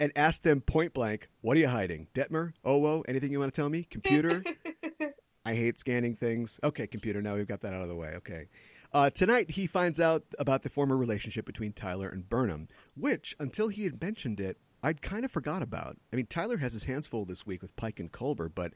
[0.00, 2.52] and ask them point blank, "What are you hiding, Detmer?
[2.64, 3.04] Owo?
[3.08, 3.86] Anything you want to tell me?
[3.90, 4.42] Computer?
[5.44, 6.58] I hate scanning things.
[6.64, 7.22] Okay, computer.
[7.22, 8.14] Now we've got that out of the way.
[8.16, 8.48] Okay."
[8.96, 13.68] Uh, tonight, he finds out about the former relationship between Tyler and Burnham, which, until
[13.68, 15.98] he had mentioned it, I'd kind of forgot about.
[16.10, 18.72] I mean, Tyler has his hands full this week with Pike and Culber, but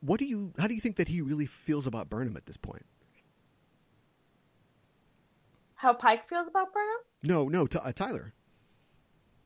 [0.00, 0.54] what do you?
[0.58, 2.86] How do you think that he really feels about Burnham at this point?
[5.74, 6.96] How Pike feels about Burnham?
[7.22, 8.32] No, no, Ty uh, Tyler.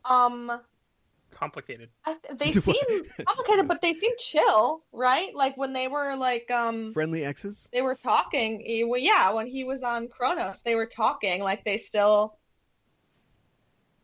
[0.05, 0.61] Um,
[1.35, 1.91] Complicated.
[2.07, 2.75] I they seem
[3.27, 5.35] complicated, but they seem chill, right?
[5.35, 7.69] Like when they were like um Friendly exes.
[7.73, 8.87] they were talking.
[8.89, 12.39] Well, yeah, when he was on Kronos, they were talking like they still.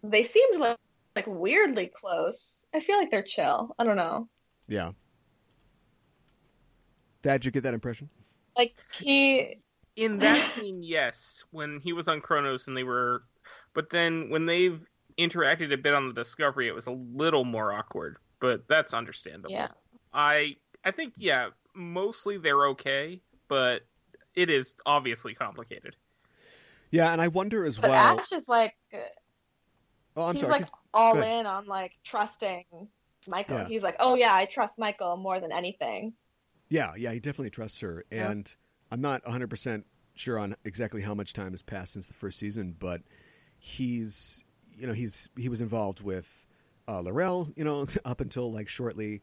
[0.03, 0.79] They seemed like,
[1.15, 2.63] like weirdly close.
[2.75, 3.75] I feel like they're chill.
[3.79, 4.29] I don't know.
[4.67, 4.93] Yeah.
[7.23, 8.09] Thad, did you get that impression?
[8.57, 9.57] Like he,
[9.97, 13.25] In that scene, yes, when he was on Kronos and they were,
[13.75, 14.81] but then when they've
[15.21, 18.17] interacted a bit on the Discovery, it was a little more awkward.
[18.41, 19.51] But that's understandable.
[19.53, 19.69] yeah,
[20.13, 23.83] I I think yeah, mostly they're okay, but
[24.35, 25.97] it is obviously complicated.
[26.91, 28.19] Yeah, and I wonder as but well.
[28.19, 28.99] Ash is like uh,
[30.17, 30.61] oh, I'm he's sorry.
[30.61, 32.65] like all in on like trusting
[33.29, 33.59] Michael.
[33.59, 33.69] Yeah.
[33.69, 36.15] He's like, oh yeah, I trust Michael more than anything.
[36.69, 38.31] Yeah, yeah, he definitely trusts her, Yeah.
[38.31, 38.55] and
[38.91, 42.39] I'm not 100 percent sure on exactly how much time has passed since the first
[42.39, 43.03] season, but
[43.59, 44.45] he's,
[44.81, 46.47] you know, he's he was involved with
[46.89, 49.23] uh, L'Rell, you know, up until like shortly,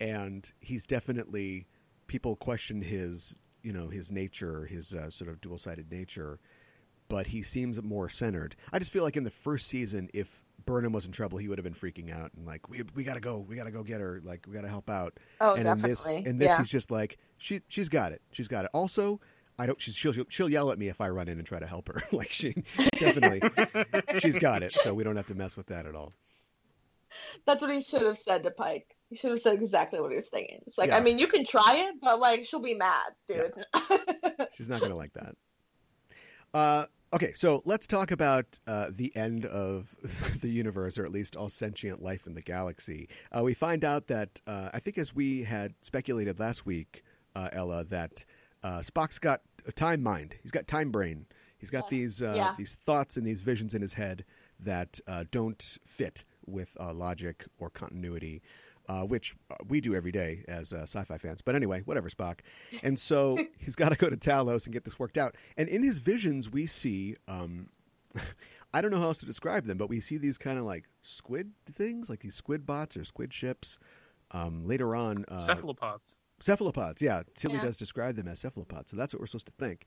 [0.00, 1.66] and he's definitely
[2.06, 6.38] people question his, you know, his nature, his uh, sort of dual sided nature,
[7.08, 8.56] but he seems more centered.
[8.72, 11.58] I just feel like in the first season, if Burnham was in trouble, he would
[11.58, 14.20] have been freaking out and like, we we gotta go, we gotta go get her,
[14.24, 15.88] like we gotta help out Oh, and definitely.
[15.90, 16.58] in this in this yeah.
[16.58, 19.20] he's just like she she's got it she's got it also
[19.60, 21.66] i don't she's, she'll she'll yell at me if i run in and try to
[21.66, 22.52] help her like she
[22.98, 23.40] definitely
[24.18, 26.12] she's got it so we don't have to mess with that at all
[27.46, 28.96] That's what he should have said to Pike.
[29.08, 30.60] He should have said exactly what he was thinking.
[30.66, 30.96] It's like, Yeah.
[30.96, 33.52] I mean, you can try it, but like, she'll be mad, dude.
[34.54, 35.34] she's not gonna like that
[36.54, 39.96] uh Okay, so let's talk about uh, the end of
[40.40, 43.08] the universe, or at least all sentient life in the galaxy.
[43.32, 47.02] Uh, we find out that uh, I think, as we had speculated last week,
[47.34, 48.24] uh, Ella, that
[48.62, 50.34] uh, Spock's got a time mind.
[50.42, 51.26] He's got time brain.
[51.58, 51.90] He's got Yes.
[51.90, 52.54] these uh, Yeah.
[52.56, 54.24] these thoughts and these visions in his head
[54.58, 58.42] that uh, don't fit with uh, logic or continuity,
[58.88, 61.42] uh, which uh, we do every day as uh, sci-fi fans.
[61.42, 62.40] But anyway, whatever, Spock.
[62.82, 65.36] And so he's got to go to Talos and get this worked out.
[65.56, 67.16] And in his visions, we see.
[67.28, 67.68] Um,
[68.72, 70.84] I don't know how else to describe them, but we see these kind of like
[71.02, 73.78] squid things, like these squid bots or squid ships.
[74.32, 76.18] Um, later on, uh, Cephalopods.
[76.40, 77.22] Cephalopods, yeah.
[77.34, 77.62] Tilly Yeah.
[77.62, 79.84] does describe them as cephalopods, so that's what we're supposed to think.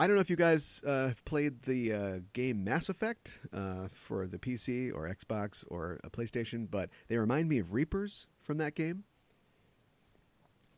[0.00, 3.88] I don't know if you guys uh, have played the uh, game Mass Effect uh,
[3.92, 8.56] for the PC or Xbox or a PlayStation, but they remind me of Reapers from
[8.58, 9.04] that game.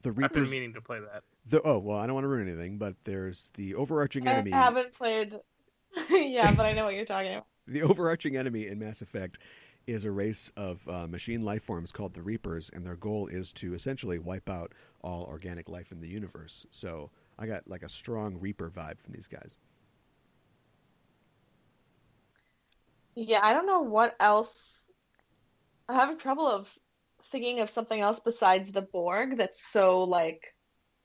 [0.02, 0.50] The I've been Reapers.
[0.50, 1.22] meaning to play that.
[1.46, 4.52] The, oh well, I don't want to ruin anything, but there's the overarching enemy.
[4.52, 4.64] I enemy.
[4.76, 5.38] haven't played.
[6.10, 7.46] yeah, but I know what you're talking about.
[7.66, 9.38] the overarching enemy in Mass Effect
[9.86, 13.52] is a race of uh, machine life forms called the Reapers, and their goal is
[13.54, 16.66] to essentially wipe out all organic life in the universe.
[16.70, 19.58] So I got like a strong Reaper vibe from these guys.
[23.14, 24.52] Yeah, I don't know what else.
[25.88, 26.68] I'm having trouble of
[27.30, 30.54] thinking of something else besides the Borg that's so like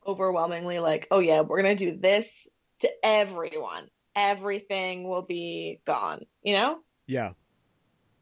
[0.05, 2.47] overwhelmingly like, oh yeah, we're gonna do this
[2.79, 3.89] to everyone.
[4.15, 6.25] Everything will be gone.
[6.41, 6.79] You know?
[7.05, 7.33] Yeah.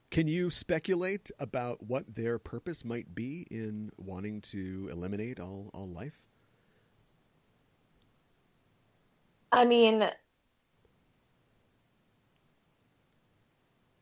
[0.09, 5.87] Can you speculate about what their purpose might be in wanting to eliminate all, all
[5.87, 6.21] life?
[9.51, 10.09] I mean,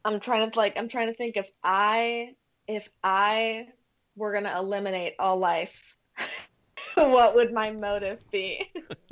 [0.03, 2.35] I'm trying to like I'm trying to think if I
[2.67, 3.67] if I
[4.15, 5.95] were gonna eliminate all life,
[6.95, 8.71] what would my motive be?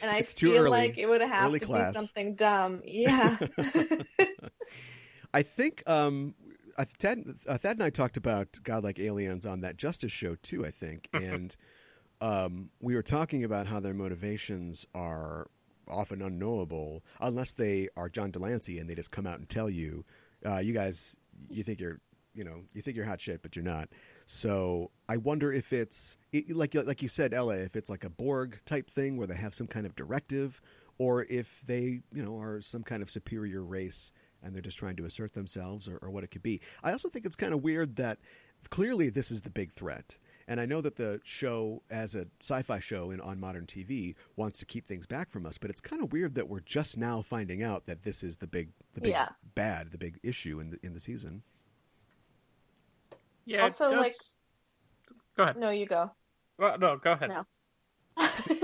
[0.00, 0.70] And I feel early.
[0.70, 1.92] like it would have Early to class.
[1.92, 2.82] be something dumb.
[2.84, 3.38] Yeah.
[5.34, 6.34] I think um,
[6.76, 10.64] I- Thad, uh, Thad and I talked about godlike aliens on that Justice show too.
[10.64, 11.54] I think, and
[12.20, 15.48] um, we were talking about how their motivations are
[15.86, 19.70] often unknowable unless they are John de Lancie and they just come out and tell
[19.70, 20.04] you,
[20.46, 21.16] uh, "You guys,
[21.50, 22.00] you think you're,
[22.34, 23.88] you know, you think you're hot shit, but you're not."
[24.26, 28.10] So I wonder if it's it, like like you said, Ella, if it's like a
[28.10, 30.60] Borg type thing where they have some kind of directive,
[30.98, 34.12] or if they, you know, are some kind of superior race
[34.42, 36.60] and they're just trying to assert themselves, or, or what it could be.
[36.82, 38.18] I also think it's kind of weird that
[38.70, 40.16] clearly this is the big threat.
[40.50, 44.58] And I know that the show, as a sci-fi show in, on modern TV, wants
[44.60, 45.58] to keep things back from us.
[45.58, 48.46] But it's kind of weird that we're just now finding out that this is the
[48.46, 49.28] big, the big Yeah.
[49.54, 51.42] bad, the big issue in the in the season.
[53.44, 53.58] Yeah.
[53.66, 54.12] it Also, like-
[55.36, 55.56] Go ahead.
[55.58, 56.10] no, you go.
[56.58, 57.28] Well, no, go ahead.
[57.28, 57.46] No.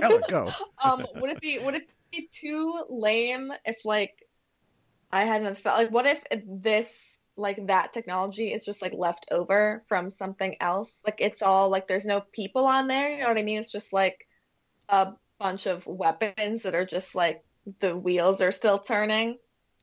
[0.02, 0.50] Ella, go.
[0.82, 4.23] um, would it be would it be too lame if like
[5.14, 5.78] I had another thought?
[5.78, 6.92] Like, what if this
[7.36, 10.92] like that technology is just like left over from something else?
[11.06, 13.10] Like it's all like there's no people on there.
[13.10, 13.58] You know what I mean?
[13.60, 14.26] It's just like
[14.88, 17.44] a bunch of weapons that are just like
[17.80, 19.38] the wheels are still turning.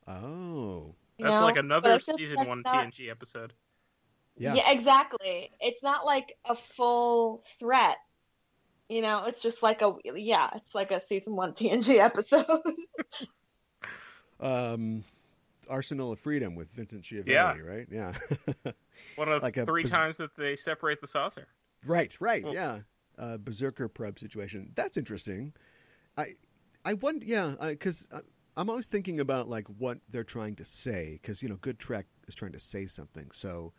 [0.07, 1.45] Oh, You That's know?
[1.45, 3.53] like another I season that's one not- TNG episode.
[4.37, 4.53] yeah.
[4.55, 5.51] Yeah, exactly.
[5.59, 7.97] It's not like a full threat.
[8.89, 12.45] You know, it's just like a yeah, it's like a season one TNG episode.
[14.39, 15.03] Um,
[15.71, 17.57] Arsenal of Freedom with Vincent Schiavelli, Yeah.
[17.57, 17.87] right?
[17.89, 18.13] Yeah.
[19.15, 21.47] One of Like three baz- times that they separate the saucer.
[21.85, 22.79] right, right, Well- yeah.
[23.17, 24.71] Uh, berserker probe situation.
[24.75, 25.53] That's interesting.
[26.17, 26.33] I,
[26.83, 28.07] I wonder, yeah, because
[28.57, 32.07] I'm always thinking about like what they're trying to say, because you know, Good Trek
[32.27, 33.29] is trying to say something.
[33.31, 33.73] So,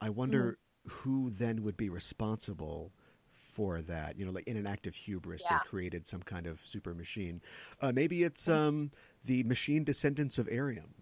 [0.00, 2.92] I wonder who then would be responsible
[3.30, 4.18] for that.
[4.18, 5.58] You know, like in an act of hubris, Yeah.
[5.62, 7.40] they created some kind of super machine.
[7.80, 8.90] Uh, maybe it's um,
[9.24, 10.94] the machine descendants of Airiam.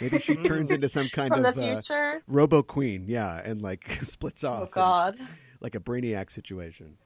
[0.00, 2.20] Maybe she turns into some kind From the of uh.
[2.26, 5.28] Robo Queen, yeah, and like splits off, Oh and-
[5.60, 6.96] like a Brainiac situation.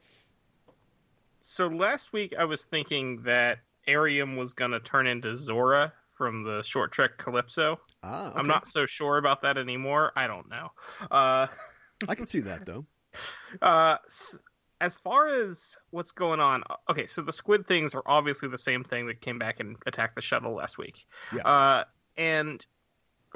[1.40, 6.44] So last week I was thinking that Airiam was going to turn into Zora from
[6.44, 7.80] the short trek Calypso.
[8.02, 10.12] Ah, I'm not so sure about that anymore.
[10.16, 10.70] I don't know.
[11.10, 11.46] Uh,
[12.08, 12.84] I can see that though.
[13.62, 13.96] uh,
[14.80, 18.84] as far as what's going on, okay, so the squid things are obviously the same
[18.84, 21.04] thing that came back and attacked the shuttle last week.
[21.34, 21.42] Yeah.
[21.42, 21.84] Uh,
[22.20, 22.64] and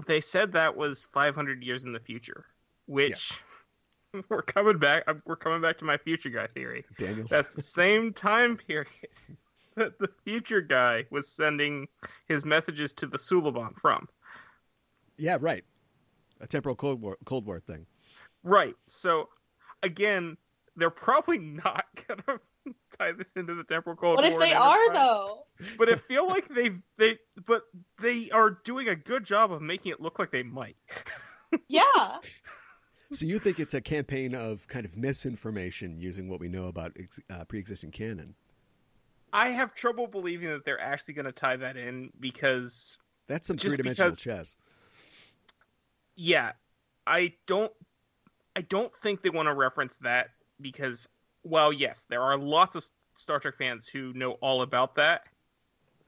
[0.07, 2.45] they said that was 500 years in the future,
[2.87, 3.41] which
[4.29, 5.05] we're coming back.
[5.25, 6.85] We're coming back to my future guy theory.
[6.99, 7.31] Daniels.
[7.31, 8.89] That's the same time period
[9.77, 11.89] that the future guy was sending
[12.29, 14.07] his messages to the Suliban from.
[15.17, 15.65] yeah, right.
[16.41, 17.87] A temporal Cold War Cold War thing.
[18.43, 18.75] Right.
[18.87, 19.31] So
[19.83, 20.37] again,
[20.77, 22.39] they're probably not gonna
[22.99, 24.95] tie this into the temporal cold What if they are Enterprise.
[24.97, 25.47] though?
[25.79, 27.63] But I feel like they've they but
[28.01, 30.77] they are doing a good job of making it look like they might.
[31.69, 32.19] Yeah.
[33.13, 36.93] So you think it's a campaign of kind of misinformation using what we know about
[36.99, 38.35] ex- uh, pre-existing canon?
[39.33, 43.57] I have trouble believing that they're actually going to tie that in because That's some
[43.57, 44.57] three-dimensional because- chess.
[46.17, 46.53] yeah,
[47.07, 47.73] I don't
[48.57, 50.31] I don't think they want to reference that
[50.61, 51.09] because
[51.45, 55.23] while yes, there are lots of Star Trek fans who know all about that.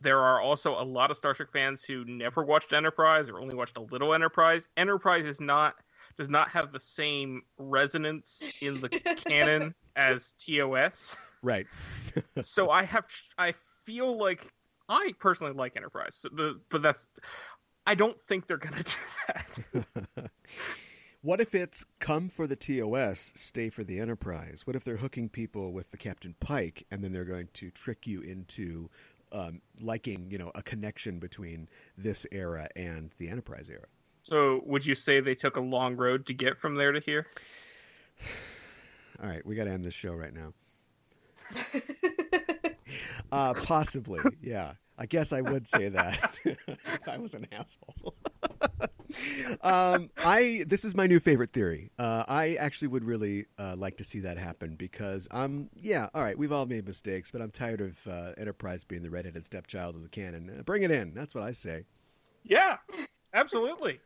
[0.00, 3.54] There are also a lot of Star Trek fans who never watched Enterprise or only
[3.54, 4.68] watched a little Enterprise.
[4.76, 5.76] Enterprise is not
[6.16, 11.16] does not have the same resonance in the canon as TOS.
[11.42, 11.66] Right.
[12.42, 13.06] so I have
[13.38, 13.52] I
[13.84, 14.46] feel like
[14.88, 17.08] I personally like Enterprise, so the, but that's
[17.86, 18.92] I don't think they're gonna do
[19.28, 20.30] that.
[21.26, 24.62] what if it's come for the TOS, stay for the Enterprise?
[24.64, 28.06] What if they're hooking people with the Captain Pike, and then they're going to trick
[28.06, 28.88] you into
[29.32, 33.86] um, liking, you know, a connection between this era and the Enterprise era?
[34.22, 37.26] So would you say they took a long road to get from there to here?
[39.20, 40.52] All right, we got to end this show right now.
[43.32, 44.74] Uh, possibly, yeah.
[44.98, 48.14] I guess I would say that if I was an asshole.
[49.62, 51.90] um, I this is my new favorite theory.
[51.98, 56.08] Uh, I actually would really uh, like to see that happen because I'm yeah.
[56.14, 59.44] All right, we've all made mistakes, but I'm tired of uh, Enterprise being the redheaded
[59.44, 60.50] stepchild of the canon.
[60.58, 61.14] Uh, bring it in.
[61.14, 61.84] That's what I say.
[62.44, 62.78] Yeah,
[63.34, 64.00] absolutely.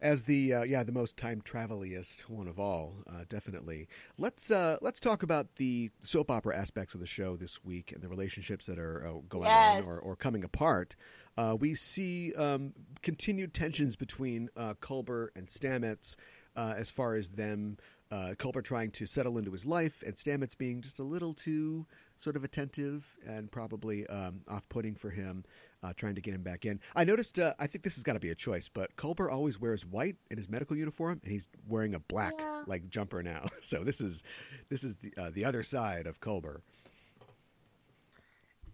[0.00, 3.88] As the uh, yeah the most time traveliest one of all, uh, definitely.
[4.18, 8.02] Let's uh, let's talk about the soap opera aspects of the show this week and
[8.02, 9.82] the relationships that are uh, going Yes.
[9.82, 10.96] on or, or coming apart.
[11.38, 16.16] Uh, we see um, continued tensions between uh, Culber and Stamets
[16.56, 17.78] uh, as far as them.
[18.08, 21.84] Uh, Culber trying to settle into his life, and Stamets being just a little too
[22.18, 25.44] sort of attentive and probably um, off-putting for him,
[25.86, 26.80] uh, trying to get him back in.
[26.94, 27.38] I noticed.
[27.38, 30.16] Uh, I think this has got to be a choice, but Culber always wears white
[30.30, 32.62] in his medical uniform, and he's wearing a black Yeah.
[32.66, 33.46] like jumper now.
[33.60, 34.22] So this is
[34.68, 36.60] this is the uh, the other side of Culber.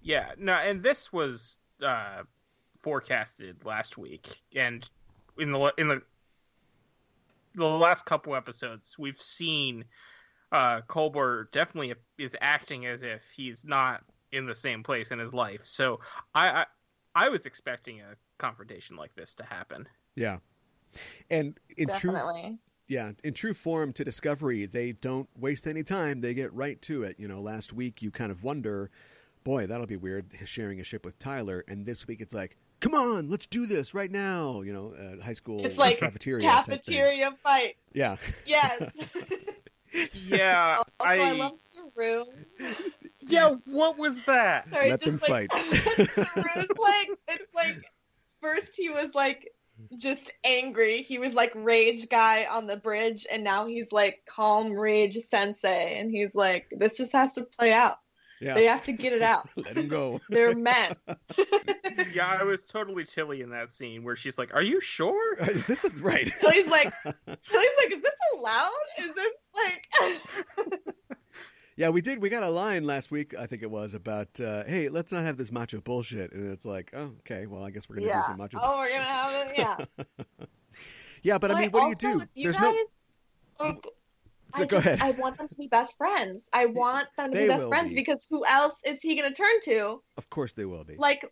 [0.03, 2.23] Yeah, no, and this was uh,
[2.81, 4.89] forecasted last week, and
[5.39, 6.03] in the in the
[7.55, 9.85] the last couple episodes, we've seen
[10.51, 15.33] uh, Culber definitely is acting as if he's not in the same place in his
[15.33, 15.61] life.
[15.65, 16.01] So
[16.35, 16.67] I I,
[17.15, 19.89] I was expecting a confrontation like this to happen.
[20.15, 20.39] Yeah,
[21.31, 26.21] and in true yeah in true form to Discovery, they don't waste any time.
[26.21, 27.17] They get right to it.
[27.19, 28.91] You know, last week you kind of wonder,
[29.45, 32.57] boy, that'll be weird sharing a ship with Tyler, and this week it's like.
[32.81, 34.63] Come on, let's do this right now.
[34.63, 36.49] You know, uh, high school It's like cafeteria.
[36.49, 37.77] Cafeteria fight.
[37.93, 38.91] Yeah, Yes.
[40.15, 42.25] Yeah, also, I, love Saru.
[43.29, 44.69] Yeah, what was that?
[44.71, 46.17] Sorry, Let just them like, Saru's
[46.79, 47.83] like it's like
[48.41, 49.53] first he was like
[49.99, 51.03] just angry.
[51.03, 55.99] He was like rage guy on the bridge, and now he's like calm rage sensei,
[55.99, 57.99] and he's like, this just has to play out.
[58.41, 58.55] yeah.
[58.55, 59.49] They have to get it out.
[59.57, 60.21] Let him go.
[60.29, 60.97] They're men.
[62.13, 65.47] Yeah, I was totally Tilly in that scene where she's like, "Are you sure?" Uh,
[65.47, 66.33] is this a, right?
[66.41, 68.71] So he's like, so he's like, is this allowed?
[68.99, 70.81] Is this like?
[71.83, 72.23] Yeah, we did.
[72.23, 75.25] We got a line last week, I think it was, about uh, hey, let's not
[75.25, 76.31] have this macho bullshit.
[76.33, 78.61] And it's like, oh, okay, well, I guess we're gonna do some macho.
[78.63, 79.59] Oh, we're gonna have it.
[79.59, 80.07] Yeah.
[81.25, 82.25] yeah, but I mean, what do you do?
[82.37, 82.73] you There's guys,
[83.59, 83.67] no.
[83.67, 83.85] Like,
[84.55, 85.01] So I go just- ahead.
[85.03, 86.49] I want them to be best friends.
[86.53, 87.97] I want them to They be best friends be.
[87.97, 90.01] because who else is he going to turn to?
[90.17, 90.95] Of course, they will be.
[90.95, 91.25] Like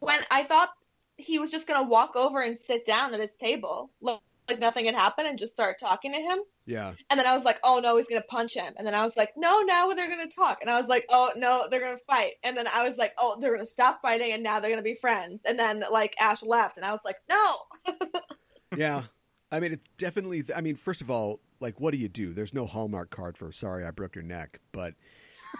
[0.00, 0.70] when I thought
[1.18, 4.58] he was just going to walk over and sit down at his table, like, like
[4.58, 6.38] nothing had happened, and just start talking to him.
[6.66, 8.72] yeah, And then I was like, oh no, he's going to punch him.
[8.76, 10.58] And then I was like, no, now they're going to talk.
[10.60, 12.32] And I was like, oh no, they're going to fight.
[12.42, 14.78] And then I was like, oh, they're going to stop fighting, and now they're going
[14.78, 15.42] to be friends.
[15.44, 17.58] And then like Ash left, and I was like, no.
[18.76, 19.04] yeah.
[19.50, 20.44] I mean, it's definitely.
[20.54, 22.32] I mean, first of all, like, what do you do?
[22.32, 24.94] There's no Hallmark card for "Sorry, I broke your neck," but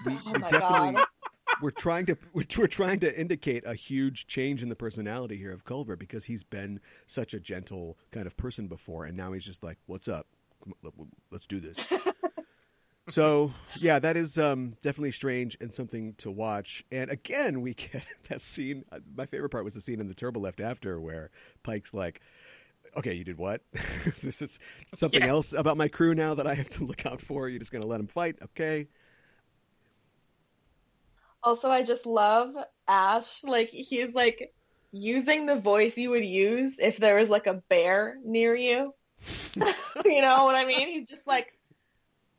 [0.04, 1.06] we, Oh we definitely God.
[1.62, 5.52] We're trying to we're, we're trying to indicate a huge change in the personality here
[5.52, 9.44] of Culber because he's been such a gentle kind of person before, and now he's
[9.44, 10.26] just like, "What's up?
[10.62, 11.78] Come on, let- Let's do this."
[13.08, 16.84] so yeah, that is um, definitely strange and something to watch.
[16.90, 18.84] And again, we get that scene.
[18.90, 21.30] uh, My favorite part was the scene in the turbo lift after where
[21.62, 22.20] Pike's like.
[22.96, 23.60] Okay, you did what?
[24.22, 24.60] this is
[24.94, 25.28] something Yes.
[25.28, 27.48] else about my crew now that I have to look out for.
[27.48, 28.36] You're just going to let him fight?
[28.40, 28.86] Okay.
[31.44, 32.54] Also, I just love
[32.88, 33.44] Ash.
[33.44, 34.52] Like he's like
[34.92, 38.94] using the voice you would use if there was like a bear near you.
[40.04, 40.88] you know what I mean?
[40.88, 41.58] He's just like,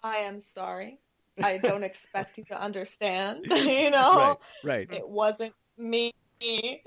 [0.02, 1.00] I am sorry.
[1.44, 3.46] I don't expect you to understand.
[3.50, 5.00] you know, right, right.
[5.00, 6.14] It wasn't me.
[6.40, 6.82] it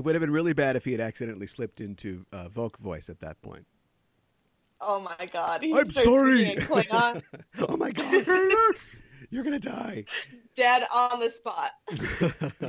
[0.00, 3.20] would have been really bad if he had accidentally slipped into uh, Voq voice at
[3.20, 3.66] that point.
[4.80, 5.62] Oh my god!
[5.62, 6.56] He I'm sorry.
[7.68, 8.26] Oh my god,
[9.28, 10.04] you're gonna die.
[10.60, 11.70] Dead on the spot.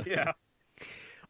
[0.06, 0.32] yeah.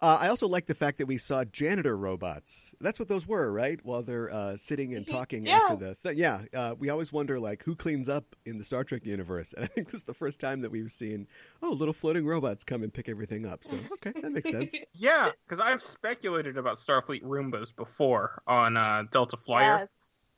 [0.00, 2.74] Uh, I also like the fact that we saw janitor robots.
[2.80, 3.78] That's what those were, right?
[3.84, 5.58] While they're uh, sitting and talking Yeah.
[5.58, 6.42] after the th- yeah.
[6.52, 9.68] Uh, we always wonder like who cleans up in the Star Trek universe, and I
[9.68, 11.26] think this is the first time that we've seen
[11.62, 13.62] oh little floating robots come and pick everything up.
[13.64, 14.74] So okay, that makes sense.
[14.94, 19.78] Yeah, because I've speculated about Starfleet Roombas before on uh, Delta Flyer.
[19.80, 19.88] Yes.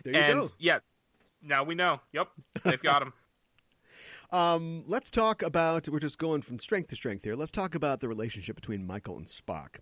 [0.04, 0.48] There you and go.
[0.58, 0.78] yeah,
[1.42, 2.00] now we know.
[2.12, 2.28] Yep,
[2.64, 3.12] they've got him.
[4.34, 5.88] Um, let's talk about.
[5.88, 7.36] We're just going from strength to strength here.
[7.36, 9.76] Let's talk about the relationship between Michael and Spock.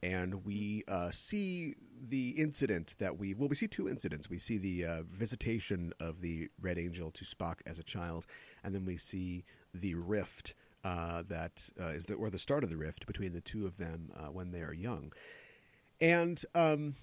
[0.00, 1.74] And we uh, see
[2.08, 4.30] the incident that we well, we see two incidents.
[4.30, 8.26] We see the uh, visitation of the Red Angel to Spock as a child,
[8.62, 12.70] and then we see the rift uh, that uh, is the or the start of
[12.70, 15.12] the rift between the two of them uh, when they are young.
[16.00, 16.94] And um,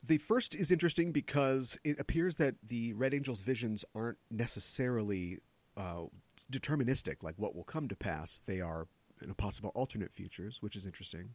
[0.00, 5.40] the first is interesting because it appears that the Red Angel's visions aren't necessarily
[5.76, 6.04] uh,
[6.50, 8.40] deterministic, like what will come to pass.
[8.46, 8.86] They are
[9.20, 11.30] you know, possible alternate futures, which is interesting.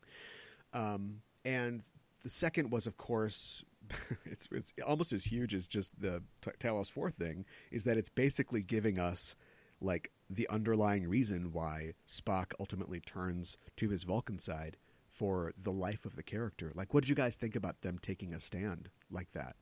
[0.73, 1.81] Um, and
[2.23, 3.63] the second was, of course,
[4.25, 8.09] it's, it's almost as huge as just the T- Talos 4 thing, is that it's
[8.09, 9.35] basically giving us
[9.81, 14.77] like the underlying reason why Spock ultimately turns to his Vulcan side
[15.07, 16.71] for the life of the character.
[16.75, 19.55] Like, what did you guys think about them taking a stand like that?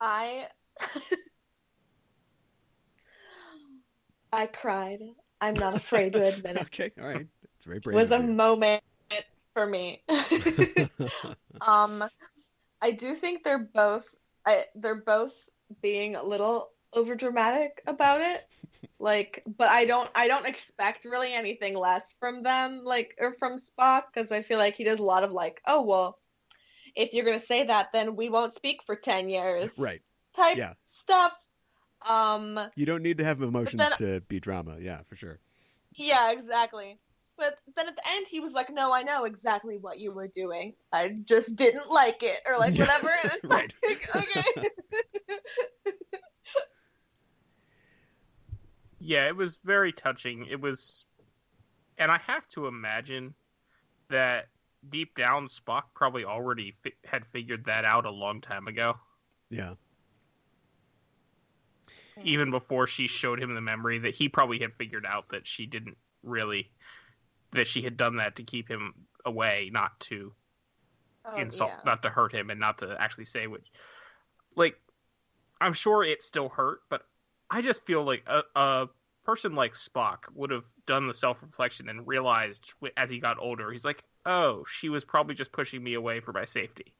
[0.00, 0.48] I
[4.36, 5.00] I cried.
[5.40, 6.62] I'm not afraid to admit it.
[6.62, 7.26] okay, all right.
[7.56, 7.94] It's very brave.
[7.96, 8.32] It was a you.
[8.34, 8.82] moment
[9.54, 10.02] for me.
[11.62, 12.04] um,
[12.82, 14.14] I do think they're both.
[14.46, 15.32] I, they're both
[15.80, 18.46] being a little overdramatic about it.
[18.98, 20.10] Like, but I don't.
[20.14, 24.58] I don't expect really anything less from them, like or from Spock, because I feel
[24.58, 26.18] like he does a lot of like, oh well,
[26.94, 30.02] if you're gonna say that, then we won't speak for ten years, right.
[30.34, 30.74] type Yeah.
[30.88, 31.32] stuff.
[32.02, 34.76] Um, You don't need to have emotions then- to be drama.
[34.80, 35.38] Yeah, for sure.
[35.94, 36.98] Yeah, exactly.
[37.38, 40.28] But then at the end, he was like, "No, I know exactly what you were
[40.28, 40.74] doing.
[40.92, 43.74] I just didn't like it, or like Yeah, whatever." And it's right.
[43.86, 44.70] like, okay.
[48.98, 50.46] Yeah, it was very touching.
[50.50, 51.04] It was,
[51.98, 53.34] and I have to imagine
[54.08, 54.48] that
[54.88, 58.94] deep down, Spock probably already fi- had figured that out a long time ago,
[59.50, 59.74] Yeah.
[62.22, 63.98] Even before she showed him the memory.
[63.98, 66.70] That he probably had figured out that she didn't really,
[67.52, 68.94] that she had done that to keep him
[69.24, 70.32] away, not to
[71.24, 71.80] Oh, insult, yeah.
[71.84, 73.66] not to hurt him, and not to actually say which.
[74.54, 74.78] Like,
[75.60, 77.02] I'm sure it still hurt, but
[77.50, 78.88] I just feel like a, a
[79.24, 83.70] person like Spock would have done the self reflection and realized as he got older,
[83.72, 86.94] he's like, oh, she was probably just pushing me away for my safety.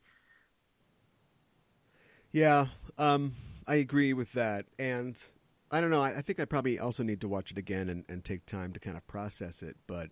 [2.33, 2.67] Yeah,
[2.99, 3.35] um,
[3.67, 4.67] I agree with that.
[4.79, 5.23] And
[5.71, 8.05] I don't know, I, I think I probably also need to watch it again and,
[8.09, 9.77] and take time to kind of process it.
[9.87, 10.11] But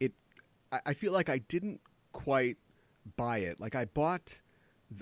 [0.00, 0.12] it,
[0.72, 1.80] I, I feel like I didn't
[2.12, 2.56] quite
[3.16, 3.60] buy it.
[3.60, 4.40] Like I bought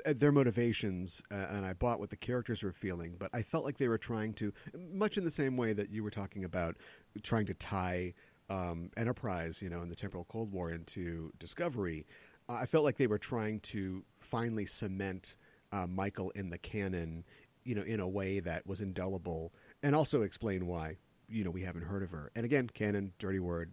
[0.05, 3.65] th- their motivations uh, and I bought what the characters were feeling, but I felt
[3.65, 4.53] like they were trying to,
[4.93, 6.77] much in the same way that you were talking about,
[7.23, 8.13] trying to tie
[8.51, 12.07] um, Enterprise, you know, in the temporal Cold War into Discovery.
[12.49, 15.35] Uh, I felt like they were trying to finally cement
[15.73, 17.25] uh, Michael in the canon,
[17.65, 19.53] you know, in a way that was indelible,
[19.83, 20.97] and also explain why,
[21.29, 22.31] you know, we haven't heard of her.
[22.37, 23.73] And again, canon, dirty word.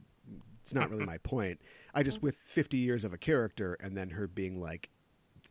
[0.61, 1.59] It's not really my point.
[1.93, 4.89] I just with 50 years of a character, and then her being like,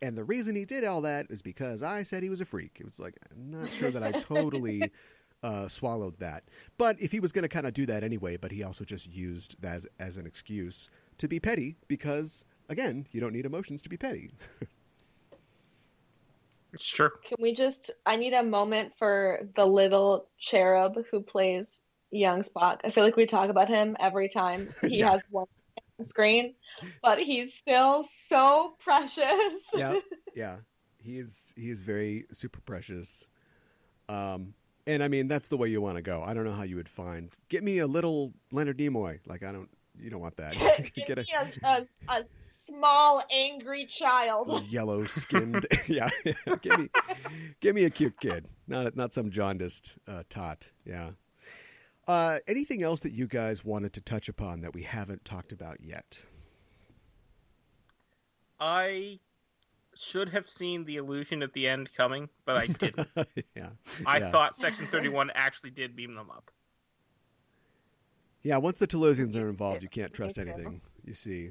[0.03, 2.79] and the reason he did all that is because I said he was a freak.
[2.81, 4.91] It was like I'm not sure that I totally
[5.43, 6.45] uh, swallowed that.
[6.79, 9.09] But if he was going to kind of do that anyway, but he also just
[9.09, 10.89] used that as, as an excuse
[11.19, 14.31] to be petty because again, you don't need emotions to be petty.
[16.79, 17.11] True.
[17.25, 17.91] Can we just?
[18.07, 22.79] I need a moment for the little cherub who plays young Spock.
[22.85, 25.11] I feel like we talk about him every time he Yeah.
[25.11, 25.47] has one
[26.03, 26.55] screen,
[27.03, 29.25] but he's still so precious.
[29.75, 29.97] yeah,
[30.35, 30.57] yeah.
[31.03, 33.27] He is he is very super precious.
[34.09, 34.55] Um,
[34.87, 36.23] and I mean that's the way you want to go.
[36.23, 37.31] I don't know how you would find.
[37.49, 39.21] Get me a little Leonard Nimoy.
[39.27, 39.69] Like I don't.
[39.99, 40.55] You don't want that.
[40.95, 41.27] Get a, me
[41.63, 42.25] a, a, a
[42.71, 44.65] small angry child.
[44.69, 45.67] yellow skinned.
[45.87, 46.09] yeah,
[46.63, 46.89] give me,
[47.61, 50.71] give me a cute kid, not not some jaundiced uh, tot.
[50.85, 51.11] Yeah.
[52.09, 55.81] Uh, anything else that you guys wanted to touch upon that we haven't talked about
[55.81, 56.23] yet?
[58.59, 59.19] I
[59.95, 63.09] should have seen the illusion at the end coming, but I didn't.
[63.55, 63.71] yeah.
[64.07, 64.31] I Yeah.
[64.31, 66.51] thought Section 31 actually did beam them up.
[68.43, 71.51] Yeah, once the Talosians are involved, you can't trust anything you see.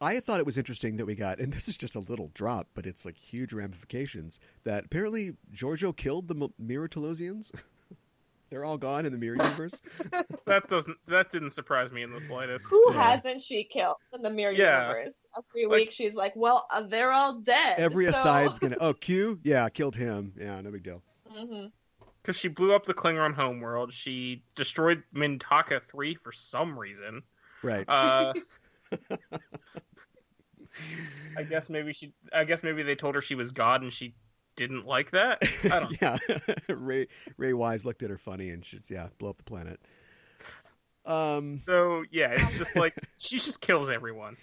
[0.00, 2.68] I thought it was interesting that we got, and this is just a little drop,
[2.74, 4.38] but it's like huge ramifications.
[4.64, 6.88] That apparently Georgiou killed the M- Mirror
[8.50, 9.82] They're all gone in the Mirror universe.
[10.46, 10.96] That doesn't.
[11.08, 12.66] That didn't surprise me in the slightest.
[12.70, 13.16] Who Yeah.
[13.16, 14.92] hasn't she killed in the mirror Yeah.
[14.92, 15.14] universe?
[15.36, 18.10] Every Like- week she's like, "Well, uh, they're all dead." Every so...
[18.12, 18.76] aside's gonna.
[18.80, 19.40] Oh, Q.
[19.42, 20.32] Yeah, killed him.
[20.38, 21.02] Yeah, no big deal.
[21.28, 21.72] Mhm.
[22.22, 23.92] Because she blew up the Klingon homeworld.
[23.92, 27.22] She destroyed Mintaka 3 for some reason.
[27.64, 27.84] Right.
[27.88, 28.32] Uh,
[31.36, 32.12] I guess maybe she.
[32.32, 34.14] I guess maybe they told her she was God and she
[34.56, 35.42] didn't like that.
[35.64, 35.96] I don't.
[36.02, 36.18] yeah.
[36.68, 39.80] Ray Ray Wise looked at her funny and she's yeah, blow up the planet.
[41.04, 41.62] Um.
[41.64, 44.36] So yeah, it's just like she just kills everyone.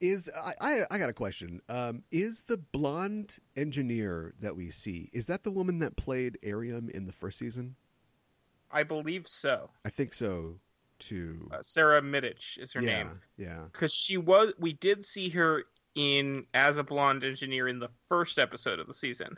[0.00, 1.60] Is I, I I got a question.
[1.68, 6.88] Um, is the blonde engineer that we see is that the woman that played Airiam
[6.90, 7.76] in the first season?
[8.72, 9.68] I believe so.
[9.84, 10.56] I think so
[11.00, 11.48] too.
[11.52, 13.20] Uh, Sara Mitich is her yeah, name.
[13.36, 17.88] yeah, because she was we did see her in as a blonde engineer in the
[18.08, 19.36] first episode of the season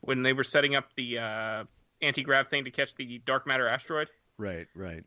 [0.00, 1.64] when they were setting up the uh,
[2.02, 5.04] anti-grav thing to catch the dark matter asteroid right, right.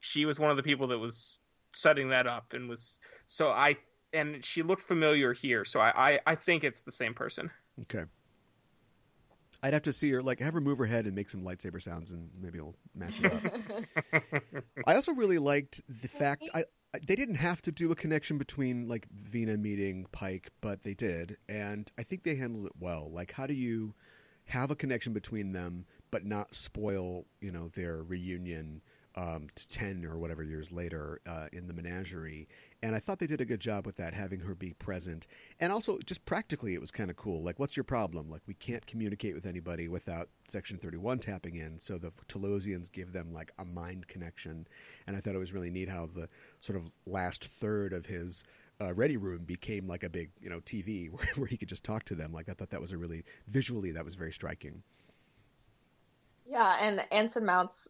[0.00, 1.38] she was one of the people that was
[1.72, 3.76] setting that up and was so i
[4.12, 7.50] and she looked familiar here so i i, I think it's the same person
[7.82, 8.04] Okay.
[9.62, 11.80] I'd have to see her like have her move her head and make some lightsaber
[11.80, 14.22] sounds, and maybe it'll match it up.
[14.86, 18.38] I also really liked the fact I, I they didn't have to do a connection
[18.38, 23.10] between like Vina meeting Pike, but they did, and I think they handled it well.
[23.10, 23.94] Like, how do you
[24.46, 28.82] have a connection between them but not spoil you know their reunion
[29.14, 32.48] um, to ten or whatever years later uh, in the menagerie?
[32.82, 35.26] And I thought they did a good job with that, having her be present,
[35.60, 37.42] and also just practically, it was kind of cool.
[37.42, 38.28] Like, what's your problem?
[38.28, 42.90] Like, we can't communicate with anybody without Section Thirty One tapping in, so the Talosians
[42.90, 44.66] give them like a mind connection,
[45.06, 46.28] and I thought it was really neat how the
[46.60, 48.44] sort of last third of his
[48.80, 51.84] uh, ready room became like a big you know TV where, where he could just
[51.84, 52.32] talk to them.
[52.32, 54.82] Like, I thought that was a really visually that was very striking.
[56.44, 57.88] Yeah, and Anson Mount's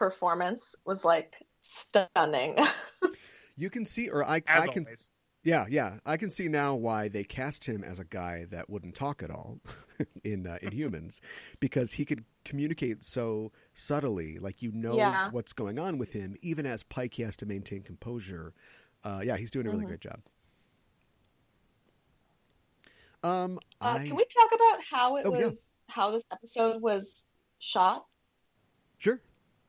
[0.00, 2.58] performance was like stunning.
[3.56, 5.10] You can see, or I, as I can always
[5.44, 8.94] Yeah, yeah, I can see now why they cast him as a guy that wouldn't
[8.94, 9.60] talk at all
[10.24, 11.20] in uh, in humans,
[11.60, 15.30] because he could communicate so subtly, like you know Yeah.
[15.30, 18.54] what's going on with him, even as Pike he has to maintain composure.
[19.04, 19.86] Uh, yeah, he's doing a really Mhm.
[19.86, 20.20] great job.
[23.22, 25.48] Um, Uh, I Can we talk about how it Oh, yeah.
[25.48, 27.24] was, how this episode was
[27.58, 28.04] shot?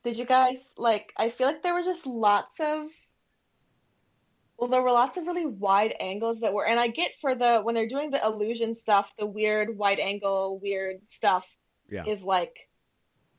[0.04, 1.12] Did you guys like?
[1.16, 2.86] I feel like there were just lots of.
[4.58, 7.60] Well, there were lots of really wide angles that were, and I get for the
[7.62, 11.46] when they're doing the illusion stuff, the weird wide angle, weird stuff
[11.88, 12.04] Yeah.
[12.06, 12.68] is like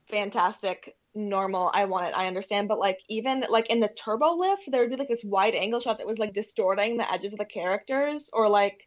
[0.09, 1.71] fantastic, normal.
[1.73, 4.89] I want it, I understand, but like even like in the turbo lift, there would
[4.89, 8.29] be like this wide angle shot that was like distorting the edges of the characters,
[8.33, 8.79] or like,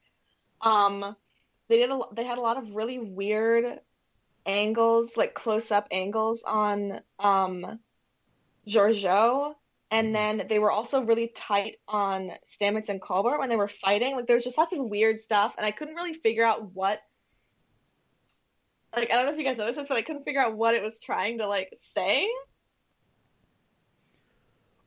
[0.61, 1.17] um,
[1.69, 3.81] they did a they had a lot of really weird
[4.47, 7.79] angles, like close up angles on um
[8.67, 9.55] Georgiou.
[9.91, 14.17] And then they were also really tight on Stamets and Culber when they were fighting.
[14.17, 17.01] Like there was just lots of weird stuff, and I couldn't really figure out what.
[18.95, 20.75] Like I don't know if you guys noticed this, but I couldn't figure out what
[20.75, 22.29] it was trying to like say.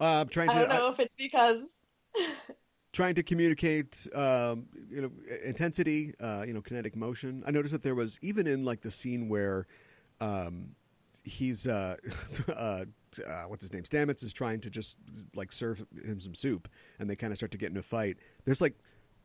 [0.02, 0.56] Uh, I'm trying to.
[0.56, 1.60] I don't I- know if it's because.
[2.92, 5.12] trying to communicate um, you know
[5.44, 7.44] intensity uh, you know kinetic motion.
[7.46, 9.68] I noticed that there was even in like the scene where
[10.20, 10.76] um,
[11.24, 11.96] he's uh,
[12.50, 12.52] uh,
[13.28, 14.98] uh, what's his name stamets is trying to just
[15.36, 16.68] like serve him some soup
[17.00, 18.18] and they kind of start to get in a fight.
[18.46, 18.76] There's like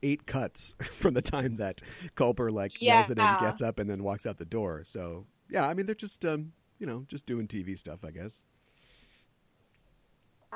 [0.03, 1.81] eight cuts from the time that
[2.17, 4.83] Culber like yells at him gets up and then walks out the door.
[4.85, 8.43] So yeah i mean they're just um, you know just doing tv stuff i guess.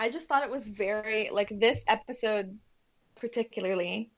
[0.01, 2.57] I just thought it was very like this episode
[3.21, 4.11] particularly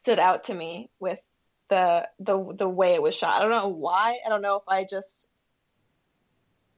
[0.00, 1.18] stood out to me with
[1.68, 3.36] the the the way it was shot.
[3.36, 4.18] I don't know why.
[4.24, 5.28] I don't know if I just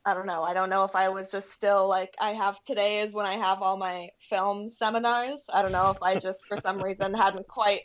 [0.04, 0.42] I don't know.
[0.42, 3.36] I don't know if I was just still like I have today is when I
[3.36, 5.44] have all my film seminars.
[5.52, 7.82] I don't know if I just for some reason hadn't quite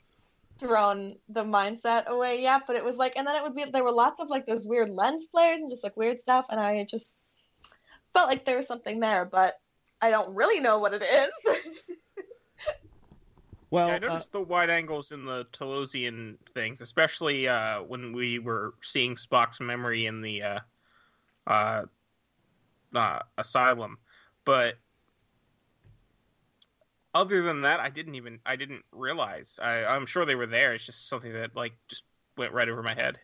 [0.60, 3.84] thrown the mindset away yet, but it was like and then it would be there
[3.84, 6.86] were lots of like those weird lens flares and just like weird stuff and I
[6.90, 7.16] just
[8.14, 9.56] felt like there was something there, but
[10.02, 11.56] I don't really know what it is.
[13.74, 18.14] well Yeah, I uh, noticed the wide angles in the Talosian things, especially uh, when
[18.14, 20.60] we were seeing Spock's memory in the uh,
[21.48, 21.86] uh,
[22.94, 23.98] uh, asylum.
[24.46, 24.76] But
[27.16, 29.60] other than that, I didn't even I didn't realize.
[29.62, 30.76] I, I'm sure they were there.
[30.76, 32.04] It's just something that like just
[32.38, 33.18] went right over my head.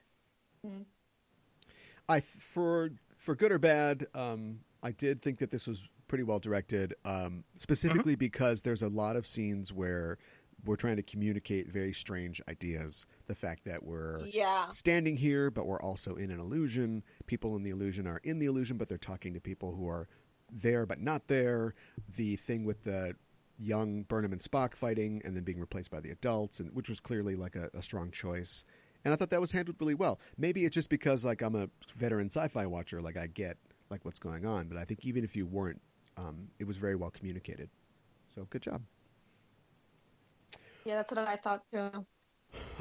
[2.10, 6.40] I for for good or bad, um, I did think that this was pretty well
[6.40, 6.96] directed.
[7.06, 10.18] Um, specifically because there's a lot of scenes where
[10.66, 13.06] we're trying to communicate very strange ideas.
[13.28, 14.70] The fact that we're Yeah.
[14.70, 17.04] standing here, but we're also in an illusion.
[17.28, 20.08] People in the illusion are in the illusion, but they're talking to people who are
[20.52, 21.76] there but not there.
[22.16, 23.16] The thing with the
[23.58, 27.00] young Burnham and Spock fighting and then being replaced by the adults, and which was
[27.00, 28.64] clearly like a, a strong choice.
[29.06, 30.20] And I thought that was handled really well.
[30.38, 33.58] Maybe it's just because like I'm a veteran sci-fi watcher, like I get
[33.90, 34.68] like what's going on.
[34.68, 35.82] But I think even if you weren't,
[36.18, 37.70] um, it was very well communicated.
[38.34, 38.82] So good job.
[40.86, 42.06] Yeah, that's what I thought too.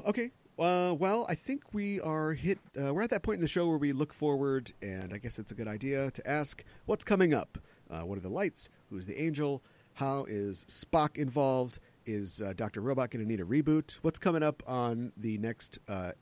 [0.07, 0.31] Okay.
[0.59, 2.59] Uh, well, I think we are hit.
[2.77, 5.39] Uh, we're at that point in the show where we look forward, and I guess
[5.39, 7.59] it's a good idea to ask what's coming up.
[7.89, 8.69] Uh, what are the lights?
[8.91, 9.63] Who's the angel?
[9.95, 11.79] How is Spock involved?
[12.07, 13.99] Is uh, Doctor Robot going to need a reboot?
[14.03, 16.13] What's coming up on the next uh,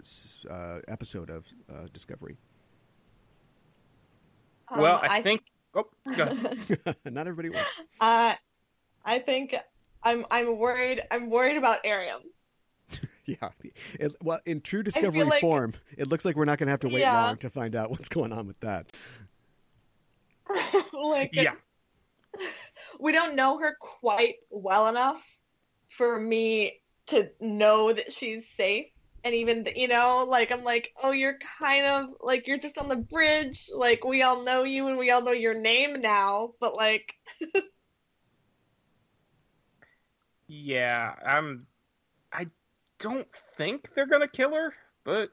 [0.50, 2.36] uh, episode of uh, Discovery?
[4.68, 5.42] Um, well, I, think.
[5.74, 5.84] Oh,
[6.16, 6.58] go ahead.
[7.04, 7.70] Not everybody wants.
[8.00, 8.34] uh,
[9.04, 9.54] I think
[10.06, 11.02] I'm I'm worried.
[11.10, 12.20] I'm worried about Airiam.
[13.26, 13.48] Yeah.
[13.98, 16.78] It, well, in true Discovery like- form, it looks like we're not going to have
[16.80, 17.24] to wait Yeah.
[17.26, 18.86] long to find out what's going on with that.
[20.92, 21.54] like yeah.
[23.00, 25.20] we don't know her quite well enough
[25.88, 28.86] for me to know that she's safe
[29.24, 32.78] and even th- you know like i'm like oh you're kind of like you're just
[32.78, 36.52] on the bridge like we all know you and we all know your name now
[36.60, 37.12] but like
[40.48, 41.66] Yeah, I'm.
[42.32, 42.46] I
[42.98, 44.72] don't think they're gonna kill her,
[45.04, 45.30] but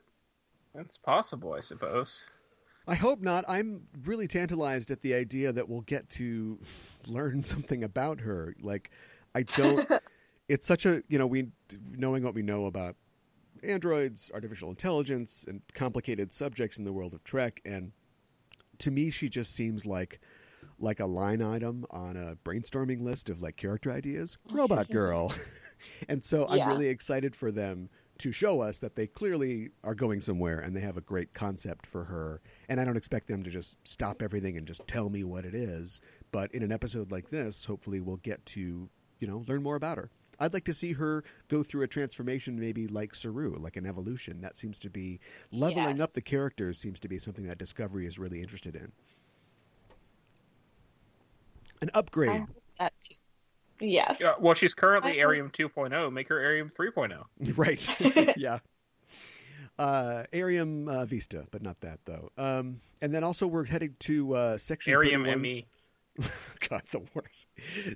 [0.76, 2.26] it's possible, I suppose.
[2.88, 3.46] I hope not.
[3.48, 6.60] I'm really tantalized at the idea that we'll get to
[7.08, 8.56] learn something about her.
[8.62, 8.92] Like,
[9.36, 9.90] I don't.
[10.50, 11.48] it's such a you know we
[11.92, 12.96] knowing what we know about
[13.64, 17.92] androids, artificial intelligence, and complicated subjects in the world of Trek, and
[18.80, 20.20] to me, she just seems like
[20.84, 24.38] like a line item on a brainstorming list of like character ideas.
[24.52, 25.34] Oh, Robot girl,
[26.10, 30.22] and so I'm really excited for them to show us that they clearly are going
[30.22, 32.42] somewhere and they have a great concept for her.
[32.70, 35.56] And I don't expect them to just stop everything and just tell me what it
[35.56, 36.00] is.
[36.32, 39.98] But in an episode like this, hopefully we'll get to, you know, learn more about
[39.98, 40.10] her.
[40.40, 44.42] I'd like to see her go through a transformation, maybe like Saru, like an evolution.
[44.42, 45.20] That seems to be
[45.52, 46.80] leveling up the characters.
[46.80, 48.92] Seems to be something that Discovery is really interested in.
[51.84, 52.30] An upgrade.
[52.32, 53.16] I hope that too.
[53.82, 56.14] yes Yeah, well, she's currently I hope- Airiam 2.0.
[56.14, 57.24] Make her Airiam 3.0.
[57.58, 58.34] right.
[58.38, 58.60] yeah.
[59.78, 62.32] Uh, Airiam uh, Vista, but not that though.
[62.38, 65.68] Um, and then also we're heading to uh, section Airiam 31's ME.
[66.70, 67.48] God, the worst.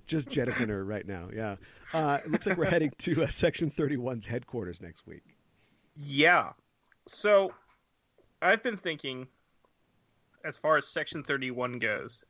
[0.06, 1.30] Just jettison her right now.
[1.34, 1.56] Yeah.
[1.94, 5.24] Uh, it looks like we're heading to uh, Section 31's headquarters next week.
[5.96, 6.50] Yeah.
[7.08, 7.54] So,
[8.42, 9.28] I've been thinking,
[10.44, 12.26] as far as Section 31 goes,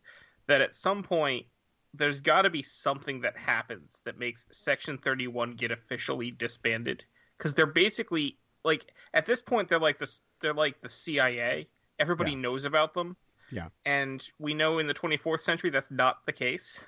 [0.47, 1.45] that at some point
[1.93, 7.03] there's got to be something that happens that makes Section 31 get officially disbanded
[7.37, 11.67] because they're basically like at this point they're like this they're like the CIA.
[11.99, 12.37] Everybody Yeah.
[12.37, 13.15] knows about them.
[13.51, 13.69] Yeah.
[13.85, 16.83] And we know in the 24th century that's not the case.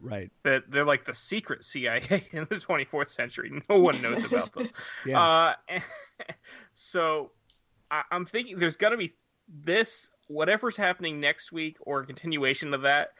[0.00, 0.30] Right.
[0.42, 3.62] That they're like the secret CIA in the 24th century.
[3.70, 4.68] No one knows about them.
[5.06, 5.20] Yeah.
[5.22, 5.54] Uh,
[6.72, 7.30] so
[7.90, 9.12] I, I'm thinking there's going to be
[9.48, 13.10] this, whatever's happening next week or a continuation of that.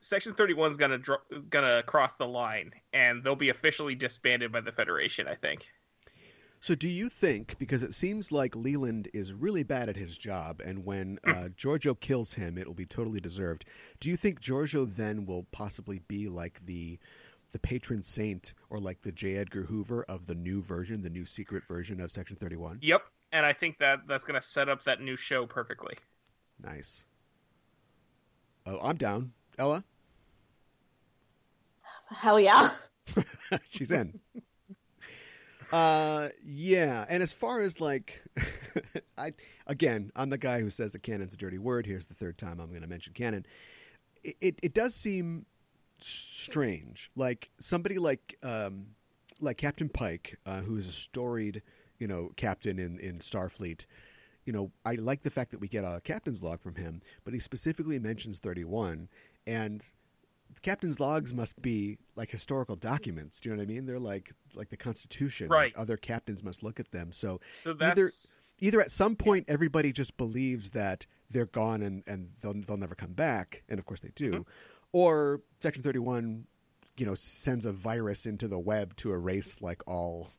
[0.00, 1.18] Section 31 is going to dro-
[1.48, 5.28] going to cross the line, and they'll be officially disbanded by the Federation.
[5.28, 5.68] I think.
[6.62, 10.60] So, do you think, because it seems like Leland is really bad at his job,
[10.62, 13.64] and when uh, Georgiou kills him, it'll be totally deserved.
[13.98, 16.98] Do you think Georgiou then will possibly be like the
[17.52, 19.36] the patron saint or like the J.
[19.36, 22.78] Edgar Hoover of the new version, the new secret version of Section 31?
[22.82, 23.02] Yep,
[23.32, 25.94] and I think that that's going to set up that new show perfectly.
[26.62, 27.04] Nice.
[28.66, 29.32] Oh, I'm down.
[29.58, 29.84] Ella,
[32.16, 32.70] hell yeah
[33.68, 34.18] she's in.
[35.72, 38.22] Uh, yeah, and as far as like,
[39.18, 39.32] I
[39.66, 41.86] again, I'm the guy who says that canon's a dirty word.
[41.86, 43.46] Here's the third time I'm going to mention canon.
[44.24, 45.46] It, it it does seem
[45.98, 48.86] strange, like somebody like um
[49.40, 51.62] like Captain Pike, uh, who is a storied,
[52.00, 53.86] you know, captain in in Starfleet.
[54.46, 57.34] You know, I like the fact that we get a captain's log from him, but
[57.34, 59.08] he specifically mentions 31,
[59.46, 59.84] and
[60.62, 63.40] captain's logs must be like historical documents.
[63.40, 63.86] Do you know what I mean?
[63.86, 65.48] They're like like the Constitution.
[65.48, 65.76] Right.
[65.76, 67.12] Other captains must look at them.
[67.12, 72.02] So So Either- that's either at some point everybody just believes that they're gone and,
[72.06, 74.46] and they'll they'll never come back, and of course they do, Mhm.
[74.92, 76.46] or Section Thirty One
[76.96, 80.32] you know sends a virus into the web to erase like all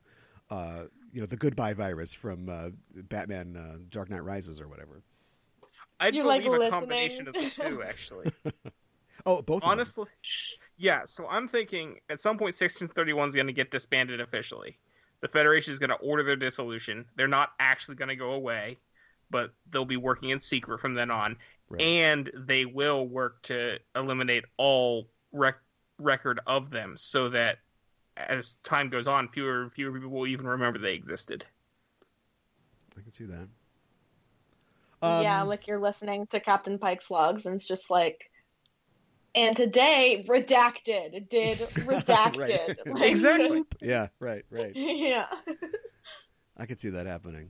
[0.49, 5.03] uh, you know the goodbye virus from uh, Batman uh, Dark Knight Rises or whatever.
[5.99, 6.71] I'd You believe like a listening?
[6.71, 8.31] combination of the two, actually.
[9.23, 9.69] Oh, both of them.
[9.69, 10.07] Honestly,
[10.77, 11.01] yeah.
[11.05, 14.79] So I'm thinking at some point, 1631 is going to get disbanded officially.
[15.19, 17.05] The Federation is going to order their dissolution.
[17.15, 18.79] They're not actually going to go away,
[19.29, 21.37] but they'll be working in secret from then on,
[21.69, 21.81] Right.
[21.83, 25.61] and they will work to eliminate all rec-
[25.99, 27.59] record of them, so that
[28.27, 31.45] as time goes on, fewer and fewer people will even remember they existed.
[32.97, 33.47] I can see that.
[35.01, 38.29] yeah, Um, like you're listening to Captain Pike's logs, and it's just like,
[39.33, 42.75] and today redacted did redacted.
[42.77, 42.85] Right.
[42.87, 43.63] Like- Exactly.
[43.81, 44.71] yeah, right, right.
[44.75, 45.27] yeah.
[46.57, 47.49] I could see that happening.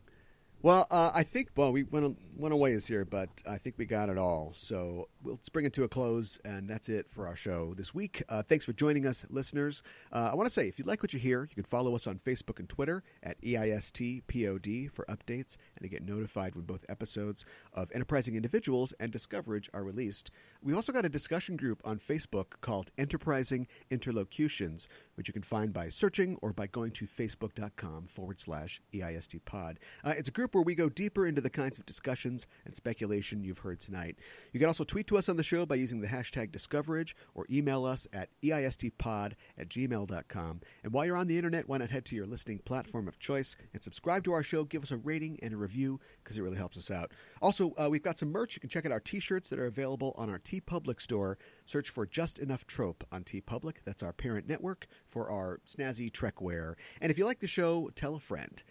[0.64, 3.86] Well, uh, I think well we went went a ways here, but I think we
[3.86, 4.53] got it all.
[4.55, 7.95] So we'll, let's bring it to a close, and that's it for our show this
[7.95, 8.22] week.
[8.30, 9.82] Uh, thanks for joining us, listeners.
[10.12, 12.05] Uh, I want to say if you like what you hear, you can follow us
[12.05, 17.43] on Facebook and Twitter at EISTPOD for updates and to get notified when both episodes
[17.74, 20.30] of Enterprising Individuals and Discoverage are released.
[20.62, 25.74] We've also got a discussion group on Facebook called Enterprising Interlocutions, which you can find
[25.74, 29.78] by searching or by going to facebook.com forward slash eistpod.
[30.03, 33.43] Uh, it's a group where we go deeper into the kinds of discussions and speculation
[33.43, 34.18] you've heard tonight.
[34.54, 37.45] You can also tweet to us on the show by using the hashtag Discoverage or
[37.49, 40.62] email us at EISTpod at gmail.com.
[40.84, 43.56] And while you're on the internet, why not head to your listening platform of choice
[43.74, 46.58] and subscribe to our show, give us a rating and a review because it really
[46.58, 47.12] helps us out.
[47.41, 48.56] Also, uh, we've got some merch.
[48.56, 51.38] You can check out our t-shirts that are available on our TeePublic store.
[51.66, 53.78] Search for Just Enough Trope on TeePublic.
[53.86, 56.76] That's our parent network for our snazzy Trek wear.
[57.02, 58.62] And if you like the show, tell a friend.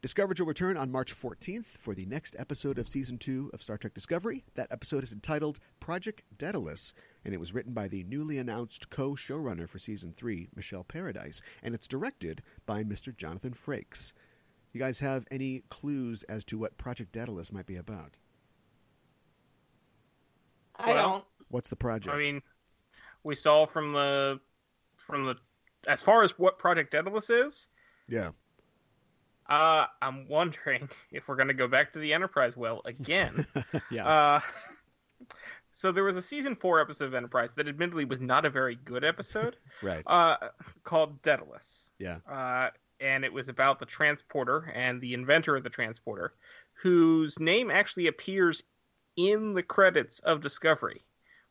[0.00, 3.76] Discoverage will return on March 14th for the next episode of Season 2 of Star
[3.76, 4.44] Trek Discovery.
[4.54, 6.94] That episode is entitled Project Daedalus,
[7.24, 11.42] and it was written by the newly announced co showrunner for Season 3, Michelle Paradise,
[11.64, 13.14] and it's directed by Mr.
[13.16, 14.12] Jonathan Frakes.
[14.72, 18.18] You guys have any clues as to what Project Daedalus might be about?
[20.76, 21.24] I don't.
[21.48, 22.14] What's the project?
[22.14, 22.40] I mean,
[23.24, 24.38] we saw from the
[25.04, 25.34] from the
[25.88, 27.66] as far as what Project Daedalus is.
[28.06, 28.30] yeah.
[29.48, 33.46] Uh, I'm wondering if we're going to go back to the Enterprise well again.
[33.90, 34.06] yeah.
[34.06, 34.40] uh,
[35.70, 38.76] so there was a season four episode of Enterprise that admittedly was not a very
[38.76, 40.02] good episode, right.
[40.06, 40.36] uh,
[40.84, 41.90] called Daedalus.
[41.98, 42.18] Yeah.
[42.30, 42.70] Uh,
[43.00, 46.34] and it was about the transporter and the inventor of the transporter,
[46.82, 48.64] whose name actually appears
[49.16, 51.04] in the credits of Discovery.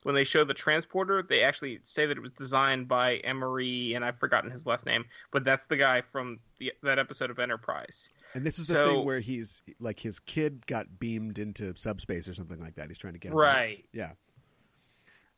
[0.03, 4.05] When they show the transporter, they actually say that it was designed by Emory, and
[4.05, 8.09] I've forgotten his last name, but that's the guy from the, that episode of Enterprise.
[8.33, 12.33] And this is the thing where he's like his kid got beamed into subspace or
[12.33, 12.87] something like that.
[12.89, 13.41] He's trying to get him out.
[13.41, 13.85] Right.
[13.91, 14.11] Yeah.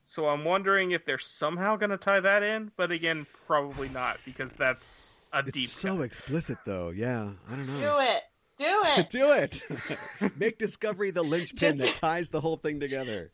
[0.04, 4.18] So I'm wondering if they're somehow going to tie that in, but again, probably not
[4.26, 5.70] because that's a It's deep.
[5.70, 6.04] so cut.
[6.04, 6.90] explicit, though.
[6.90, 7.80] Yeah, I don't know.
[7.80, 8.24] Do it.
[8.58, 9.10] Do it.
[9.10, 10.36] Do it.
[10.38, 13.32] Make Discovery the linchpin that ties the whole thing together.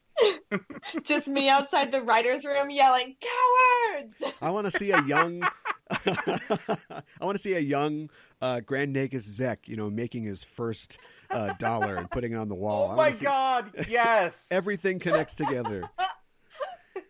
[1.04, 4.36] Just me outside the writer's room yelling, cowards!
[4.42, 5.44] I want to see a young.
[5.92, 8.10] I want to see a young
[8.42, 10.98] uh, Grand Nagus Zek, you know, making his first
[11.32, 12.92] uh, dollar and putting it on the wall.
[12.94, 13.72] Oh my see- god!
[13.90, 15.90] Yes, Everything connects together.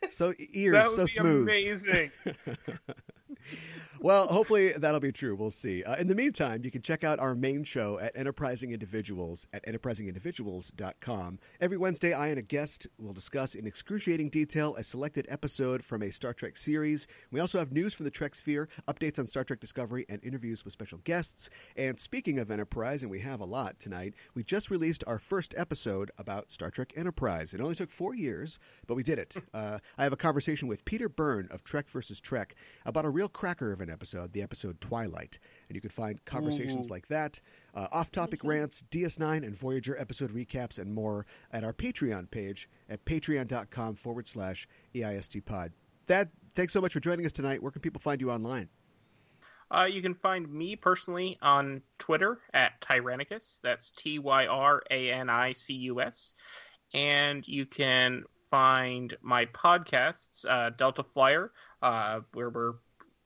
[0.10, 1.44] So ears, that would so be smooth.
[1.44, 2.12] amazing.
[4.06, 5.34] Well, hopefully that'll be true.
[5.34, 5.84] We'll see.
[5.84, 9.66] Uh, in the meantime, you can check out our main show at Enterprising Individuals at
[9.66, 11.40] enterprisingindividuals.com.
[11.60, 16.04] Every Wednesday, I and a guest will discuss in excruciating detail a selected episode from
[16.04, 17.08] a Star Trek series.
[17.32, 20.64] We also have news from the Trek sphere, updates on Star Trek Discovery, and interviews
[20.64, 21.50] with special guests.
[21.76, 25.56] And speaking of Enterprise, and we have a lot tonight, we just released our first
[25.58, 27.56] episode about Star Trek Enterprise.
[27.56, 29.36] It only took four years, but we did it.
[29.56, 33.30] Uh, I have a conversation with Peter Byrne of Trek versus Trek about a real
[33.30, 35.40] cracker of an episode, the episode Twilight.
[35.70, 36.92] And you can find conversations Ooh.
[36.92, 37.40] like that,
[37.74, 42.70] uh, off topic rants, DS9 and Voyager episode recaps, and more at our Patreon page
[42.90, 45.72] at patreon.com forward slash E EISTpod.
[46.08, 47.64] Thad, thanks so much for joining us tonight.
[47.64, 48.68] Where can people find you online?
[49.72, 53.60] Uh, you can find me personally on Twitter at Tyranicus.
[53.64, 56.34] That's T Y R A N I C U S.
[56.94, 62.74] And you can find my podcasts, uh, Delta Flyer, uh, where we're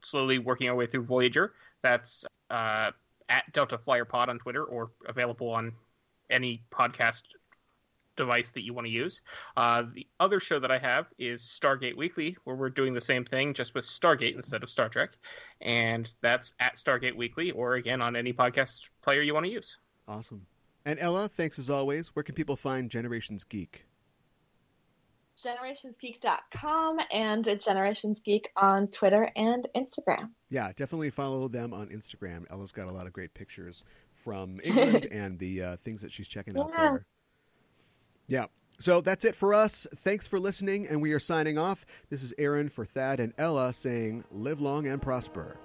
[0.03, 1.53] slowly working our way through Voyager.
[1.81, 2.91] That's uh,
[3.29, 5.73] at Delta Flyer Pod on Twitter or available on
[6.29, 7.23] any podcast
[8.15, 9.21] device that you want to use.
[9.55, 13.23] Uh, the other show that I have is Stargate Weekly, where we're doing the same
[13.23, 15.11] thing just with Stargate instead of Star Trek.
[15.61, 19.77] And that's at Stargate Weekly or again on any podcast player you want to use.
[20.07, 20.45] Awesome.
[20.85, 22.09] And Ella, thanks as always.
[22.09, 23.85] Where can people find Generations Geek?
[25.43, 30.29] generationsgeek.com and generationsgeek on Twitter and Instagram.
[30.49, 32.45] Yeah, definitely follow them on Instagram.
[32.49, 33.83] Ella's got a lot of great pictures
[34.15, 37.05] from England and the uh, things that she's checking out there.
[38.27, 38.45] Yeah.
[38.79, 39.87] So that's it for us.
[39.93, 41.85] Thanks for listening, and we are signing off.
[42.09, 45.57] This is Aaron for Thad and Ella saying, live long and prosper.